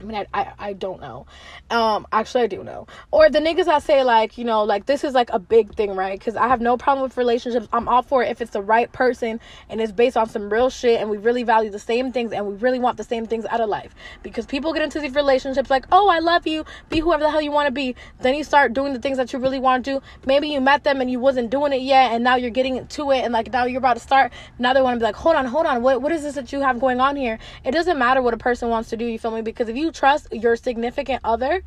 I 0.00 0.04
mean, 0.04 0.16
I, 0.16 0.26
I, 0.32 0.52
I 0.58 0.72
don't 0.74 1.00
know. 1.00 1.26
Um, 1.70 2.06
actually, 2.12 2.44
I 2.44 2.46
do 2.46 2.62
know. 2.62 2.86
Or 3.10 3.28
the 3.28 3.40
niggas 3.40 3.64
that 3.64 3.82
say 3.82 4.04
like, 4.04 4.38
you 4.38 4.44
know, 4.44 4.62
like 4.62 4.86
this 4.86 5.02
is 5.02 5.12
like 5.12 5.28
a 5.30 5.40
big 5.40 5.74
thing, 5.74 5.94
right? 5.96 6.18
Because 6.18 6.36
I 6.36 6.46
have 6.46 6.60
no 6.60 6.76
problem 6.76 7.02
with 7.02 7.16
relationships. 7.16 7.66
I'm 7.72 7.88
all 7.88 8.02
for 8.02 8.22
it 8.22 8.30
if 8.30 8.40
it's 8.40 8.52
the 8.52 8.62
right 8.62 8.90
person 8.92 9.40
and 9.68 9.80
it's 9.80 9.90
based 9.90 10.16
on 10.16 10.28
some 10.28 10.52
real 10.52 10.70
shit 10.70 11.00
and 11.00 11.10
we 11.10 11.16
really 11.16 11.42
value 11.42 11.70
the 11.70 11.78
same 11.80 12.12
things 12.12 12.32
and 12.32 12.46
we 12.46 12.54
really 12.54 12.78
want 12.78 12.96
the 12.96 13.04
same 13.04 13.26
things 13.26 13.44
out 13.46 13.60
of 13.60 13.68
life. 13.68 13.94
Because 14.22 14.46
people 14.46 14.72
get 14.72 14.82
into 14.82 15.00
these 15.00 15.14
relationships 15.14 15.68
like, 15.68 15.86
oh, 15.90 16.08
I 16.08 16.20
love 16.20 16.46
you, 16.46 16.64
be 16.88 17.00
whoever 17.00 17.24
the 17.24 17.30
hell 17.30 17.42
you 17.42 17.50
want 17.50 17.66
to 17.66 17.72
be. 17.72 17.96
Then 18.20 18.36
you 18.36 18.44
start 18.44 18.72
doing 18.72 18.92
the 18.92 19.00
things 19.00 19.16
that 19.18 19.32
you 19.32 19.40
really 19.40 19.58
want 19.58 19.84
to 19.84 19.94
do. 19.94 20.02
Maybe 20.26 20.48
you 20.48 20.60
met 20.60 20.84
them 20.84 21.00
and 21.00 21.10
you 21.10 21.18
wasn't 21.18 21.50
doing 21.50 21.72
it 21.72 21.82
yet, 21.82 22.12
and 22.12 22.22
now 22.22 22.36
you're 22.36 22.50
getting 22.50 22.76
into 22.76 23.10
it, 23.10 23.18
and 23.18 23.32
like 23.32 23.52
now 23.52 23.64
you're 23.64 23.78
about 23.78 23.94
to 23.94 24.00
start. 24.00 24.32
Now 24.58 24.72
they 24.72 24.82
want 24.82 24.94
to 24.94 24.98
be 24.98 25.04
like, 25.04 25.16
hold 25.16 25.36
on, 25.36 25.46
hold 25.46 25.66
on, 25.66 25.82
what 25.82 26.02
what 26.02 26.12
is 26.12 26.22
this 26.22 26.36
that 26.36 26.52
you 26.52 26.60
have 26.60 26.78
going 26.78 27.00
on 27.00 27.16
here? 27.16 27.38
It 27.64 27.72
doesn't 27.72 27.98
matter 27.98 28.22
what 28.22 28.34
a 28.34 28.38
person 28.38 28.68
wants 28.68 28.90
to 28.90 28.96
do. 28.96 29.04
You 29.04 29.18
feel 29.18 29.32
me? 29.32 29.42
Because 29.42 29.68
if 29.68 29.76
you 29.76 29.87
trust 29.92 30.28
your 30.32 30.56
significant 30.56 31.20
other, 31.24 31.62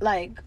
like, 0.00 0.38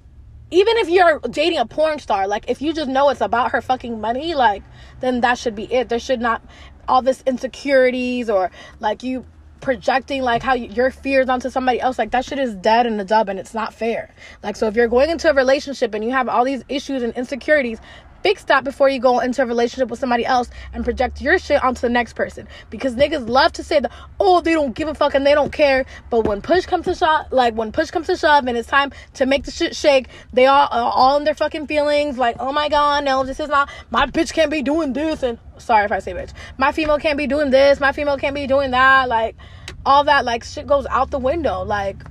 even 0.50 0.78
if 0.78 0.90
you're 0.90 1.20
dating 1.30 1.60
a 1.60 1.66
porn 1.66 2.00
star, 2.00 2.28
like, 2.28 2.50
if 2.50 2.62
you 2.62 2.74
just 2.74 2.90
know 2.90 3.10
it's 3.10 3.22
about 3.22 3.52
her 3.52 3.62
fucking 3.62 4.00
money, 4.00 4.34
like, 4.34 4.64
then 5.02 5.22
that 5.22 5.38
should 5.38 5.56
be 5.56 5.72
it. 5.72 5.90
There 5.90 6.00
should 6.00 6.22
not 6.22 6.42
all 6.88 7.02
this 7.02 7.24
insecurities 7.26 8.30
or 8.30 8.50
like 8.80 9.04
you 9.04 9.26
projecting 9.60 10.22
like 10.22 10.44
how 10.44 10.54
you, 10.54 10.68
your 10.70 10.92
fears 10.92 11.30
onto 11.30 11.50
somebody 11.50 11.80
else 11.80 11.98
like 11.98 12.12
that 12.12 12.24
shit 12.24 12.40
is 12.40 12.54
dead 12.56 12.86
in 12.86 12.98
the 12.98 13.04
dub 13.04 13.28
and 13.28 13.40
it's 13.40 13.54
not 13.54 13.74
fair 13.74 14.14
like 14.44 14.56
so 14.56 14.68
if 14.68 14.76
you're 14.76 14.88
going 14.88 15.10
into 15.10 15.30
a 15.30 15.34
relationship 15.34 15.94
and 15.94 16.04
you 16.04 16.12
have 16.12 16.30
all 16.30 16.46
these 16.46 16.64
issues 16.70 17.02
and 17.04 17.14
insecurities 17.16 17.80
fix 18.28 18.44
that 18.44 18.66
before 18.66 18.90
you 18.90 19.00
go 19.00 19.20
into 19.20 19.42
a 19.42 19.46
relationship 19.46 19.88
with 19.88 20.02
somebody 20.02 20.26
else 20.26 20.50
and 20.74 20.84
project 20.84 21.22
your 21.22 21.40
shit 21.40 21.64
onto 21.64 21.80
the 21.80 21.90
next 21.90 22.12
person. 22.12 22.46
Because 22.70 22.94
niggas 22.94 23.30
love 23.30 23.54
to 23.54 23.64
say 23.64 23.80
that, 23.80 23.90
oh, 24.20 24.42
they 24.42 24.52
don't 24.52 24.76
give 24.76 24.90
a 24.90 24.94
fuck 24.94 25.16
and 25.16 25.26
they 25.26 25.34
don't 25.34 25.54
care. 25.54 25.86
But 26.10 26.28
when 26.28 26.42
push 26.42 26.66
comes 26.66 26.84
to 26.88 26.96
shove, 26.96 27.32
like 27.32 27.54
when 27.54 27.72
push 27.72 27.90
comes 27.90 28.08
to 28.08 28.18
shove 28.18 28.46
and 28.46 28.58
it's 28.58 28.68
time 28.68 28.92
to 29.14 29.26
make 29.26 29.46
the 29.46 29.52
shit 29.52 29.78
shake, 29.78 30.10
they 30.34 30.46
all 30.46 30.68
are 30.70 30.92
all 30.92 31.16
in 31.16 31.24
their 31.24 31.36
fucking 31.36 31.68
feelings. 31.68 32.18
Like, 32.18 32.36
oh 32.42 32.52
my 32.52 32.68
god, 32.68 33.06
no, 33.06 33.24
this 33.24 33.40
is 33.40 33.48
not 33.48 33.70
my 33.92 34.08
bitch 34.08 34.34
can't 34.34 34.52
be 34.52 34.62
doing 34.62 34.92
this. 34.92 35.24
And 35.24 35.40
sorry 35.58 35.86
if 35.86 35.94
I 35.94 36.00
say 36.00 36.14
bitch, 36.14 36.34
my 36.58 36.74
female 36.74 37.00
can't 37.00 37.18
be 37.18 37.28
doing 37.28 37.50
this. 37.50 37.80
My 37.80 37.94
female 37.94 38.18
can't 38.18 38.36
be 38.36 38.46
doing 38.46 38.72
that. 38.72 39.08
Like, 39.08 39.38
all 39.86 40.04
that 40.04 40.26
like 40.26 40.44
shit 40.44 40.68
goes 40.68 40.86
out 40.88 41.12
the 41.12 41.20
window. 41.20 41.64
Like, 41.64 42.04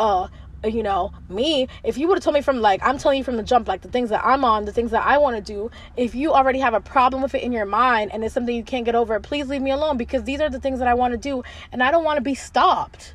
uh 0.00 0.26
you 0.64 0.82
know, 0.82 1.12
me, 1.28 1.68
if 1.82 1.98
you 1.98 2.08
would 2.08 2.16
have 2.16 2.24
told 2.24 2.34
me 2.34 2.40
from 2.40 2.60
like, 2.60 2.80
I'm 2.82 2.98
telling 2.98 3.18
you 3.18 3.24
from 3.24 3.36
the 3.36 3.42
jump, 3.42 3.68
like 3.68 3.82
the 3.82 3.88
things 3.88 4.10
that 4.10 4.24
I'm 4.24 4.44
on, 4.44 4.64
the 4.64 4.72
things 4.72 4.90
that 4.92 5.06
I 5.06 5.18
want 5.18 5.36
to 5.36 5.42
do, 5.42 5.70
if 5.96 6.14
you 6.14 6.32
already 6.32 6.58
have 6.60 6.74
a 6.74 6.80
problem 6.80 7.22
with 7.22 7.34
it 7.34 7.42
in 7.42 7.52
your 7.52 7.66
mind 7.66 8.12
and 8.12 8.24
it's 8.24 8.34
something 8.34 8.54
you 8.54 8.64
can't 8.64 8.84
get 8.84 8.94
over, 8.94 9.18
please 9.20 9.48
leave 9.48 9.62
me 9.62 9.70
alone 9.70 9.96
because 9.96 10.24
these 10.24 10.40
are 10.40 10.50
the 10.50 10.60
things 10.60 10.78
that 10.78 10.88
I 10.88 10.94
want 10.94 11.12
to 11.12 11.18
do 11.18 11.42
and 11.72 11.82
I 11.82 11.90
don't 11.90 12.04
want 12.04 12.16
to 12.16 12.22
be 12.22 12.34
stopped. 12.34 13.14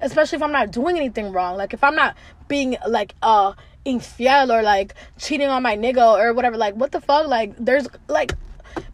Especially 0.00 0.36
if 0.36 0.42
I'm 0.42 0.52
not 0.52 0.70
doing 0.70 0.96
anything 0.96 1.32
wrong. 1.32 1.56
Like 1.56 1.74
if 1.74 1.84
I'm 1.84 1.94
not 1.94 2.16
being 2.48 2.76
like, 2.86 3.14
uh, 3.22 3.52
infiel 3.86 4.54
or 4.54 4.62
like 4.62 4.94
cheating 5.18 5.48
on 5.48 5.62
my 5.62 5.76
nigga 5.76 6.18
or 6.18 6.32
whatever, 6.32 6.56
like 6.56 6.74
what 6.74 6.92
the 6.92 7.00
fuck? 7.00 7.26
Like 7.26 7.54
there's 7.58 7.88
like 8.08 8.32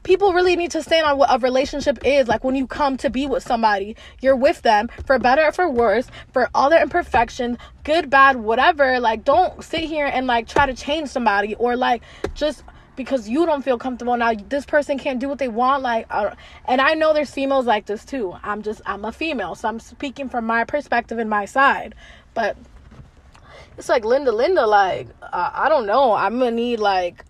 people 0.03 0.33
really 0.33 0.57
need 0.57 0.71
to 0.71 0.83
stand 0.83 1.07
on 1.07 1.19
what 1.19 1.35
a 1.35 1.39
relationship 1.39 1.99
is. 2.05 2.29
Like 2.29 2.45
when 2.45 2.55
you 2.55 2.67
come 2.67 2.97
to 2.99 3.11
be 3.11 3.27
with 3.27 3.43
somebody, 3.43 3.97
you're 4.21 4.37
with 4.37 4.63
them 4.63 4.89
for 5.05 5.19
better 5.19 5.43
or 5.43 5.53
for 5.53 5.69
worse, 5.69 6.09
for 6.33 6.49
all 6.55 6.71
their 6.71 6.83
imperfections, 6.83 7.59
good, 7.85 8.09
bad, 8.09 8.37
whatever. 8.37 9.01
Like 9.01 9.25
don't 9.25 9.63
sit 9.63 9.85
here 9.85 10.07
and 10.07 10.27
like 10.27 10.47
try 10.47 10.67
to 10.67 10.75
change 10.75 11.09
somebody 11.09 11.55
or 11.57 11.77
like 11.77 12.03
just 12.35 12.63
because 12.97 13.29
you 13.29 13.45
don't 13.47 13.63
feel 13.63 13.79
comfortable. 13.79 14.17
Now 14.17 14.33
this 14.35 14.65
person 14.65 14.99
can't 14.99 15.21
do 15.21 15.29
what 15.29 15.39
they 15.39 15.49
want. 15.49 15.83
Like 15.83 16.07
I 16.11 16.35
and 16.65 16.81
i 16.81 16.95
know 16.95 17.13
there's 17.13 17.31
females 17.31 17.67
like 17.67 17.87
this 17.87 18.05
too. 18.05 18.35
I'm 18.43 18.63
just 18.63 18.81
i'm 18.87 19.05
a 19.05 19.13
female 19.13 19.55
so 19.55 19.69
i'm 19.69 19.79
speaking 19.79 20.29
from 20.29 20.47
my 20.47 20.65
perspective 20.65 21.19
and 21.19 21.29
my 21.31 21.45
side. 21.45 21.95
But 22.35 22.57
it's 23.77 23.89
like 23.89 24.05
linda 24.05 24.33
linda 24.33 24.67
like 24.67 25.09
uh, 25.23 25.51
i 25.53 25.69
don't 25.69 25.87
know. 25.87 26.13
I'm 26.13 26.39
gonna 26.39 26.51
need 26.51 26.81
like 26.81 27.25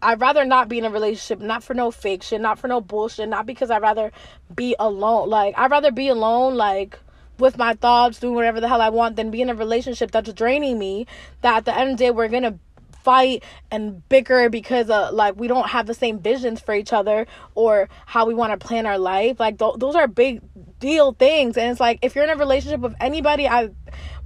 I'd 0.00 0.20
rather 0.20 0.44
not 0.44 0.68
be 0.68 0.78
in 0.78 0.84
a 0.84 0.90
relationship, 0.90 1.40
not 1.40 1.62
for 1.62 1.74
no 1.74 1.90
fake 1.90 2.22
shit, 2.22 2.40
not 2.40 2.58
for 2.58 2.68
no 2.68 2.80
bullshit, 2.80 3.28
not 3.28 3.46
because 3.46 3.70
I'd 3.70 3.82
rather 3.82 4.12
be 4.54 4.76
alone. 4.78 5.28
Like, 5.28 5.54
I'd 5.58 5.70
rather 5.70 5.90
be 5.90 6.08
alone, 6.08 6.54
like, 6.54 6.98
with 7.38 7.58
my 7.58 7.74
thoughts, 7.74 8.20
doing 8.20 8.34
whatever 8.34 8.60
the 8.60 8.68
hell 8.68 8.80
I 8.80 8.90
want, 8.90 9.16
than 9.16 9.30
be 9.30 9.42
in 9.42 9.50
a 9.50 9.54
relationship 9.54 10.10
that's 10.10 10.32
draining 10.32 10.78
me. 10.78 11.06
That 11.42 11.58
at 11.58 11.64
the 11.64 11.76
end 11.76 11.92
of 11.92 11.98
the 11.98 12.04
day, 12.04 12.10
we're 12.10 12.28
gonna 12.28 12.58
fight 13.02 13.42
and 13.70 14.06
bicker 14.08 14.50
because 14.50 14.90
uh, 14.90 15.10
like 15.12 15.34
we 15.38 15.48
don't 15.48 15.68
have 15.68 15.86
the 15.86 15.94
same 15.94 16.18
visions 16.18 16.60
for 16.60 16.74
each 16.74 16.92
other 16.92 17.26
or 17.54 17.88
how 18.06 18.26
we 18.26 18.34
want 18.34 18.58
to 18.58 18.66
plan 18.66 18.86
our 18.86 18.98
life 18.98 19.38
like 19.40 19.58
th- 19.58 19.76
those 19.78 19.94
are 19.94 20.06
big 20.06 20.42
deal 20.78 21.12
things 21.12 21.56
and 21.56 21.70
it's 21.70 21.80
like 21.80 21.98
if 22.02 22.14
you're 22.14 22.24
in 22.24 22.30
a 22.30 22.36
relationship 22.36 22.80
with 22.80 22.94
anybody 23.00 23.46
i 23.46 23.70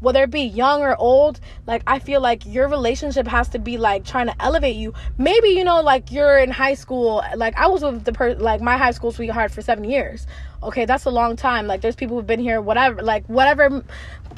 whether 0.02 0.24
it 0.24 0.30
be 0.30 0.42
young 0.42 0.82
or 0.82 0.96
old 0.96 1.40
like 1.66 1.82
i 1.86 1.98
feel 1.98 2.20
like 2.20 2.44
your 2.44 2.68
relationship 2.68 3.26
has 3.26 3.48
to 3.48 3.58
be 3.58 3.78
like 3.78 4.04
trying 4.04 4.26
to 4.26 4.34
elevate 4.42 4.76
you. 4.76 4.92
Maybe 5.16 5.50
you 5.50 5.64
know 5.64 5.80
like 5.80 6.10
you're 6.10 6.38
in 6.38 6.50
high 6.50 6.74
school 6.74 7.22
like 7.36 7.56
i 7.56 7.66
was 7.68 7.82
with 7.82 8.04
the 8.04 8.12
per 8.12 8.34
like 8.34 8.60
my 8.60 8.76
high 8.76 8.90
school 8.90 9.12
sweetheart 9.12 9.52
for 9.52 9.62
seven 9.62 9.84
years. 9.84 10.26
Okay 10.62 10.84
that's 10.84 11.04
a 11.04 11.10
long 11.10 11.36
time. 11.36 11.66
Like 11.66 11.80
there's 11.80 11.96
people 11.96 12.16
who've 12.16 12.26
been 12.26 12.40
here 12.40 12.60
whatever 12.60 13.02
like 13.02 13.24
whatever 13.26 13.84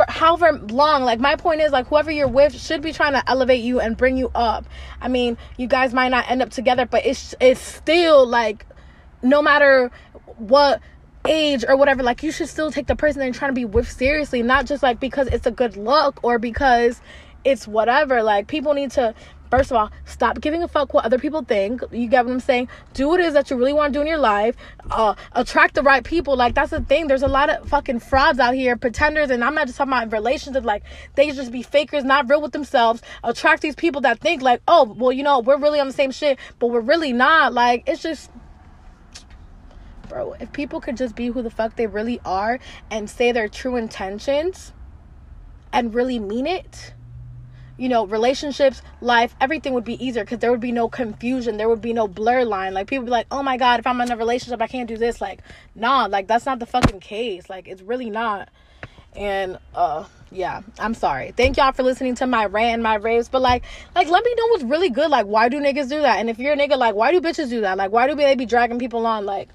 however 0.08 0.52
long 0.68 1.04
like 1.04 1.20
my 1.20 1.36
point 1.36 1.60
is 1.60 1.72
like 1.72 1.86
whoever 1.86 2.10
you're 2.10 2.28
with 2.28 2.58
should 2.58 2.82
be 2.82 2.92
trying 2.92 3.12
to 3.12 3.22
elevate 3.28 3.62
you 3.62 3.80
and 3.80 3.96
bring 3.96 4.16
you 4.16 4.30
up. 4.34 4.66
I 5.00 5.08
mean 5.08 5.38
you 5.56 5.66
guys 5.66 5.94
might 5.94 6.10
not 6.10 6.30
end 6.30 6.42
up 6.42 6.50
together 6.50 6.86
but 6.86 7.06
it's 7.06 7.34
it's 7.40 7.60
still 7.60 8.26
like 8.26 8.66
no 9.22 9.40
matter 9.40 9.90
what 10.36 10.80
age 11.26 11.64
or 11.66 11.76
whatever, 11.76 12.02
like 12.02 12.22
you 12.22 12.32
should 12.32 12.48
still 12.48 12.70
take 12.70 12.86
the 12.86 12.96
person 12.96 13.20
that 13.20 13.26
you're 13.26 13.34
trying 13.34 13.50
to 13.50 13.54
be 13.54 13.64
with 13.64 13.90
seriously, 13.90 14.42
not 14.42 14.66
just 14.66 14.82
like 14.82 15.00
because 15.00 15.28
it's 15.28 15.46
a 15.46 15.50
good 15.50 15.76
look 15.76 16.22
or 16.22 16.38
because 16.38 17.00
it's 17.44 17.66
whatever. 17.66 18.22
Like 18.22 18.46
people 18.46 18.74
need 18.74 18.90
to 18.92 19.14
First 19.56 19.70
of 19.70 19.76
all, 19.76 19.90
stop 20.04 20.40
giving 20.40 20.64
a 20.64 20.68
fuck 20.68 20.94
what 20.94 21.04
other 21.04 21.16
people 21.16 21.44
think. 21.44 21.80
You 21.92 22.08
get 22.08 22.24
what 22.24 22.32
I'm 22.32 22.40
saying? 22.40 22.66
Do 22.92 23.08
what 23.08 23.20
it 23.20 23.26
is 23.26 23.34
that 23.34 23.50
you 23.50 23.56
really 23.56 23.72
want 23.72 23.92
to 23.92 23.98
do 23.98 24.00
in 24.00 24.08
your 24.08 24.18
life. 24.18 24.56
Uh, 24.90 25.14
attract 25.30 25.76
the 25.76 25.82
right 25.84 26.02
people. 26.02 26.36
Like 26.36 26.56
that's 26.56 26.72
the 26.72 26.80
thing. 26.80 27.06
There's 27.06 27.22
a 27.22 27.28
lot 27.28 27.50
of 27.50 27.68
fucking 27.68 28.00
frauds 28.00 28.40
out 28.40 28.54
here, 28.54 28.76
pretenders, 28.76 29.30
and 29.30 29.44
I'm 29.44 29.54
not 29.54 29.68
just 29.68 29.78
talking 29.78 29.92
about 29.92 30.12
relationships. 30.12 30.66
Like 30.66 30.82
they 31.14 31.30
just 31.30 31.52
be 31.52 31.62
fakers, 31.62 32.02
not 32.02 32.28
real 32.28 32.42
with 32.42 32.50
themselves. 32.50 33.00
Attract 33.22 33.62
these 33.62 33.76
people 33.76 34.00
that 34.00 34.18
think 34.18 34.42
like, 34.42 34.60
oh, 34.66 34.92
well, 34.92 35.12
you 35.12 35.22
know, 35.22 35.38
we're 35.38 35.58
really 35.58 35.78
on 35.78 35.86
the 35.86 35.92
same 35.92 36.10
shit, 36.10 36.36
but 36.58 36.68
we're 36.68 36.80
really 36.80 37.12
not. 37.12 37.52
Like 37.52 37.84
it's 37.86 38.02
just 38.02 38.32
bro, 40.14 40.34
if 40.34 40.52
people 40.52 40.80
could 40.80 40.96
just 40.96 41.16
be 41.16 41.26
who 41.26 41.42
the 41.42 41.50
fuck 41.50 41.74
they 41.74 41.88
really 41.88 42.20
are 42.24 42.60
and 42.88 43.10
say 43.10 43.32
their 43.32 43.48
true 43.48 43.74
intentions 43.74 44.72
and 45.72 45.92
really 45.92 46.20
mean 46.20 46.46
it, 46.46 46.94
you 47.76 47.88
know, 47.88 48.06
relationships, 48.06 48.80
life, 49.00 49.34
everything 49.40 49.74
would 49.74 49.82
be 49.82 50.02
easier 50.04 50.22
because 50.22 50.38
there 50.38 50.52
would 50.52 50.60
be 50.60 50.70
no 50.70 50.88
confusion. 50.88 51.56
There 51.56 51.68
would 51.68 51.80
be 51.80 51.92
no 51.92 52.06
blur 52.06 52.44
line. 52.44 52.74
Like 52.74 52.86
people 52.86 53.06
be 53.06 53.10
like, 53.10 53.26
oh 53.32 53.42
my 53.42 53.56
God, 53.56 53.80
if 53.80 53.88
I'm 53.88 54.00
in 54.00 54.12
a 54.12 54.16
relationship, 54.16 54.62
I 54.62 54.68
can't 54.68 54.88
do 54.88 54.96
this. 54.96 55.20
Like, 55.20 55.40
nah, 55.74 56.06
like 56.06 56.28
that's 56.28 56.46
not 56.46 56.60
the 56.60 56.66
fucking 56.66 57.00
case. 57.00 57.50
Like, 57.50 57.66
it's 57.66 57.82
really 57.82 58.08
not. 58.08 58.48
And 59.16 59.58
uh 59.74 60.04
yeah, 60.30 60.62
I'm 60.78 60.94
sorry. 60.94 61.32
Thank 61.36 61.56
y'all 61.56 61.72
for 61.72 61.82
listening 61.82 62.14
to 62.16 62.26
my 62.26 62.46
rant, 62.46 62.82
my 62.82 62.94
raves. 62.94 63.28
But 63.28 63.42
like, 63.42 63.64
like 63.96 64.08
let 64.08 64.24
me 64.24 64.32
know 64.36 64.46
what's 64.48 64.64
really 64.64 64.90
good. 64.90 65.10
Like, 65.10 65.26
why 65.26 65.48
do 65.48 65.60
niggas 65.60 65.88
do 65.88 66.02
that? 66.02 66.20
And 66.20 66.30
if 66.30 66.38
you're 66.38 66.52
a 66.52 66.56
nigga, 66.56 66.78
like, 66.78 66.94
why 66.94 67.10
do 67.10 67.20
bitches 67.20 67.48
do 67.48 67.62
that? 67.62 67.76
Like, 67.76 67.90
why 67.90 68.06
do 68.06 68.14
they 68.14 68.36
be 68.36 68.46
dragging 68.46 68.78
people 68.78 69.04
on? 69.06 69.26
Like, 69.26 69.48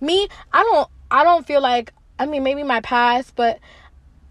me, 0.00 0.28
I 0.52 0.62
don't, 0.62 0.88
I 1.10 1.24
don't 1.24 1.46
feel 1.46 1.60
like. 1.60 1.92
I 2.20 2.26
mean, 2.26 2.42
maybe 2.42 2.64
my 2.64 2.80
past, 2.80 3.36
but 3.36 3.60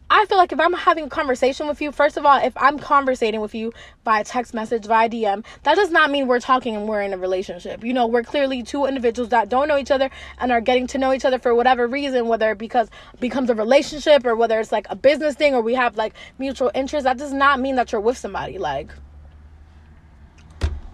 I 0.10 0.26
feel 0.26 0.38
like 0.38 0.54
if 0.54 0.60
I'm 0.60 0.72
having 0.72 1.06
a 1.06 1.10
conversation 1.10 1.68
with 1.68 1.82
you, 1.82 1.92
first 1.92 2.16
of 2.16 2.26
all, 2.26 2.38
if 2.42 2.56
I'm 2.56 2.80
conversating 2.80 3.42
with 3.42 3.54
you 3.54 3.74
via 4.06 4.24
text 4.24 4.54
message, 4.54 4.86
via 4.86 5.10
DM, 5.10 5.44
that 5.64 5.76
does 5.76 5.92
not 5.92 6.10
mean 6.12 6.28
we're 6.28 6.40
talking 6.40 6.78
and 6.78 6.88
we're 6.88 7.02
in 7.02 7.14
a 7.14 7.18
relationship. 7.18 7.84
You 7.84 7.92
know, 7.92 8.08
we're 8.08 8.24
clearly 8.24 8.64
two 8.64 8.86
individuals 8.86 9.30
that 9.30 9.50
don't 9.50 9.68
know 9.68 9.78
each 9.78 9.92
other 9.92 10.10
and 10.40 10.52
are 10.52 10.62
getting 10.62 10.88
to 10.88 10.98
know 10.98 11.12
each 11.12 11.26
other 11.26 11.40
for 11.40 11.54
whatever 11.54 11.88
reason, 11.88 12.30
whether 12.30 12.52
it 12.52 12.58
because 12.58 12.90
becomes 13.20 13.50
a 13.50 13.56
relationship 13.56 14.26
or 14.26 14.36
whether 14.36 14.58
it's 14.62 14.72
like 14.72 14.88
a 14.90 14.96
business 14.96 15.36
thing 15.36 15.54
or 15.54 15.62
we 15.62 15.74
have 15.74 15.98
like 15.98 16.14
mutual 16.38 16.72
interests. 16.74 17.04
That 17.04 17.18
does 17.18 17.34
not 17.34 17.60
mean 17.60 17.76
that 17.76 17.92
you're 17.92 18.00
with 18.00 18.18
somebody. 18.18 18.58
Like, 18.58 18.92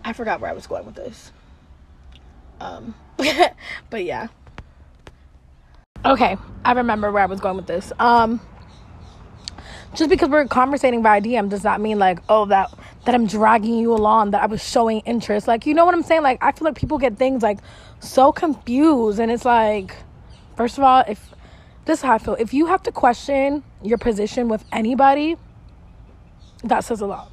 I 0.04 0.14
forgot 0.14 0.42
where 0.42 0.50
I 0.50 0.54
was 0.54 0.66
going 0.66 0.88
with 0.88 0.96
this. 0.96 1.32
Um, 2.60 2.96
but 3.92 4.04
yeah. 4.04 4.30
Okay, 6.06 6.38
I 6.66 6.74
remember 6.74 7.12
where 7.12 7.24
I 7.24 7.28
was 7.28 7.40
going 7.40 7.56
with 7.56 7.68
this. 7.68 7.94
Um, 7.98 8.42
just 9.96 10.10
because 10.10 10.28
we're 10.28 10.46
conversating 10.48 11.02
via 11.02 11.22
DM 11.22 11.50
does 11.50 11.64
not 11.64 11.80
mean 11.80 11.98
like, 11.98 12.20
oh, 12.28 12.46
that 12.46 12.74
that 13.06 13.16
I'm 13.16 13.26
dragging 13.26 13.76
you 13.76 13.94
along, 13.94 14.32
that 14.32 14.42
I 14.44 14.46
was 14.48 14.68
showing 14.68 15.00
interest. 15.02 15.48
Like, 15.48 15.66
you 15.66 15.74
know 15.74 15.86
what 15.86 15.94
I'm 15.94 16.04
saying? 16.04 16.24
Like, 16.24 16.40
I 16.42 16.52
feel 16.52 16.66
like 16.66 16.76
people 16.76 16.98
get 16.98 17.18
things 17.18 17.42
like 17.42 17.60
so 18.02 18.34
confused, 18.34 19.20
and 19.20 19.32
it's 19.32 19.46
like, 19.46 19.96
first 20.58 20.78
of 20.78 20.84
all, 20.84 21.04
if 21.08 21.30
this 21.86 22.00
is 22.00 22.04
how 22.04 22.14
I 22.14 22.18
feel, 22.18 22.36
if 22.36 22.54
you 22.54 22.66
have 22.66 22.84
to 22.84 22.92
question 22.92 23.64
your 23.82 23.98
position 23.98 24.50
with 24.50 24.66
anybody, 24.74 25.38
that 26.66 26.84
says 26.84 27.00
a 27.00 27.06
lot. 27.06 27.32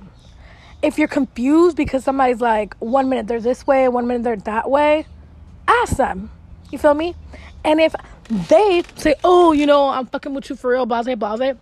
If 0.80 0.96
you're 0.96 1.08
confused 1.08 1.76
because 1.76 2.04
somebody's 2.04 2.40
like, 2.40 2.74
one 2.78 3.08
minute 3.08 3.26
they're 3.26 3.40
this 3.40 3.66
way, 3.66 3.88
one 3.88 4.06
minute 4.06 4.22
they're 4.22 4.36
that 4.36 4.70
way, 4.70 5.06
ask 5.66 5.96
them. 5.96 6.30
You 6.70 6.78
feel 6.78 6.94
me? 6.94 7.14
And 7.64 7.80
if 7.80 7.94
they 8.48 8.82
say, 8.96 9.14
oh, 9.24 9.52
you 9.52 9.66
know, 9.66 9.88
I'm 9.88 10.06
fucking 10.06 10.34
with 10.34 10.50
you 10.50 10.56
for 10.56 10.70
real, 10.70 10.86
blase, 10.86 11.14
blase 11.16 11.56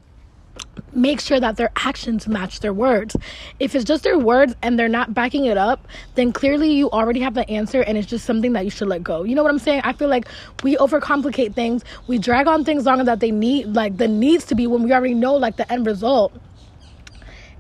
make 0.92 1.20
sure 1.20 1.38
that 1.38 1.56
their 1.56 1.70
actions 1.76 2.26
match 2.26 2.60
their 2.60 2.72
words. 2.72 3.16
If 3.60 3.74
it's 3.74 3.84
just 3.84 4.04
their 4.04 4.18
words 4.18 4.54
and 4.62 4.78
they're 4.78 4.88
not 4.88 5.14
backing 5.14 5.46
it 5.46 5.56
up, 5.56 5.86
then 6.14 6.32
clearly 6.32 6.72
you 6.72 6.90
already 6.90 7.20
have 7.20 7.34
the 7.34 7.48
answer 7.48 7.82
and 7.82 7.96
it's 7.96 8.06
just 8.06 8.24
something 8.24 8.52
that 8.54 8.64
you 8.64 8.70
should 8.70 8.88
let 8.88 9.02
go. 9.02 9.22
You 9.22 9.34
know 9.34 9.42
what 9.42 9.50
I'm 9.50 9.58
saying? 9.58 9.82
I 9.84 9.92
feel 9.92 10.08
like 10.08 10.26
we 10.62 10.76
overcomplicate 10.76 11.54
things. 11.54 11.84
We 12.06 12.18
drag 12.18 12.46
on 12.46 12.64
things 12.64 12.84
longer 12.84 13.04
that 13.04 13.20
they 13.20 13.30
need 13.30 13.74
like 13.74 13.96
the 13.96 14.08
needs 14.08 14.44
to 14.46 14.54
be 14.54 14.66
when 14.66 14.82
we 14.82 14.92
already 14.92 15.14
know 15.14 15.34
like 15.34 15.56
the 15.56 15.70
end 15.70 15.86
result. 15.86 16.32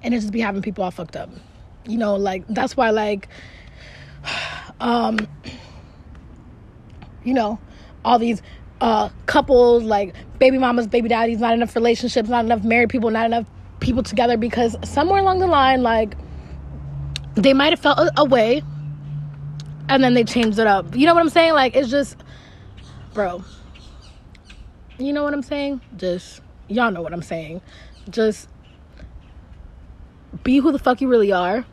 And 0.02 0.14
it 0.14 0.20
just 0.20 0.32
be 0.32 0.40
having 0.40 0.62
people 0.62 0.84
all 0.84 0.90
fucked 0.90 1.16
up. 1.16 1.30
You 1.86 1.98
know, 1.98 2.16
like 2.16 2.44
that's 2.48 2.76
why 2.76 2.90
like 2.90 3.28
um 4.80 5.18
you 7.24 7.34
know, 7.34 7.58
all 8.04 8.18
these 8.18 8.42
uh, 8.80 9.08
couples, 9.26 9.82
like 9.82 10.14
baby 10.38 10.58
mamas, 10.58 10.86
baby 10.86 11.08
daddies, 11.08 11.38
not 11.38 11.54
enough 11.54 11.74
relationships, 11.74 12.28
not 12.28 12.44
enough 12.44 12.64
married 12.64 12.88
people, 12.88 13.10
not 13.10 13.26
enough 13.26 13.46
people 13.80 14.02
together 14.02 14.36
because 14.36 14.76
somewhere 14.84 15.20
along 15.20 15.38
the 15.38 15.46
line, 15.46 15.82
like 15.82 16.14
they 17.34 17.52
might 17.52 17.70
have 17.70 17.80
felt 17.80 17.98
a, 17.98 18.12
a 18.18 18.24
way 18.24 18.62
and 19.88 20.02
then 20.02 20.14
they 20.14 20.24
changed 20.24 20.58
it 20.58 20.66
up. 20.66 20.94
You 20.94 21.06
know 21.06 21.14
what 21.14 21.20
I'm 21.20 21.28
saying? 21.28 21.54
Like 21.54 21.76
it's 21.76 21.90
just, 21.90 22.16
bro. 23.14 23.44
You 24.98 25.12
know 25.12 25.22
what 25.22 25.32
I'm 25.32 25.42
saying? 25.42 25.80
Just 25.96 26.40
y'all 26.68 26.90
know 26.90 27.02
what 27.02 27.12
I'm 27.12 27.22
saying. 27.22 27.60
Just 28.10 28.48
be 30.42 30.58
who 30.58 30.72
the 30.72 30.78
fuck 30.78 31.00
you 31.00 31.08
really 31.08 31.32
are. 31.32 31.64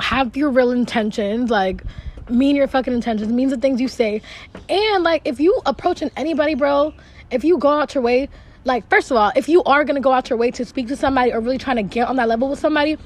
Have 0.00 0.36
your 0.36 0.50
real 0.50 0.70
intentions. 0.70 1.50
Like 1.50 1.82
mean 2.28 2.56
your 2.56 2.68
fucking 2.68 2.92
intentions, 2.92 3.32
means 3.32 3.50
the 3.50 3.56
things 3.56 3.80
you 3.80 3.88
say. 3.88 4.22
And 4.68 5.04
like 5.04 5.22
if 5.24 5.40
you 5.40 5.60
approaching 5.66 6.10
anybody, 6.16 6.54
bro, 6.54 6.94
if 7.30 7.44
you 7.44 7.58
go 7.58 7.68
out 7.68 7.94
your 7.94 8.02
way, 8.02 8.28
like 8.64 8.88
first 8.88 9.10
of 9.10 9.16
all, 9.16 9.32
if 9.34 9.48
you 9.48 9.62
are 9.64 9.84
gonna 9.84 10.00
go 10.00 10.12
out 10.12 10.30
your 10.30 10.38
way 10.38 10.50
to 10.52 10.64
speak 10.64 10.88
to 10.88 10.96
somebody 10.96 11.32
or 11.32 11.40
really 11.40 11.58
trying 11.58 11.76
to 11.76 11.82
get 11.82 12.08
on 12.08 12.16
that 12.16 12.28
level 12.28 12.48
with 12.48 12.58
somebody, 12.58 12.96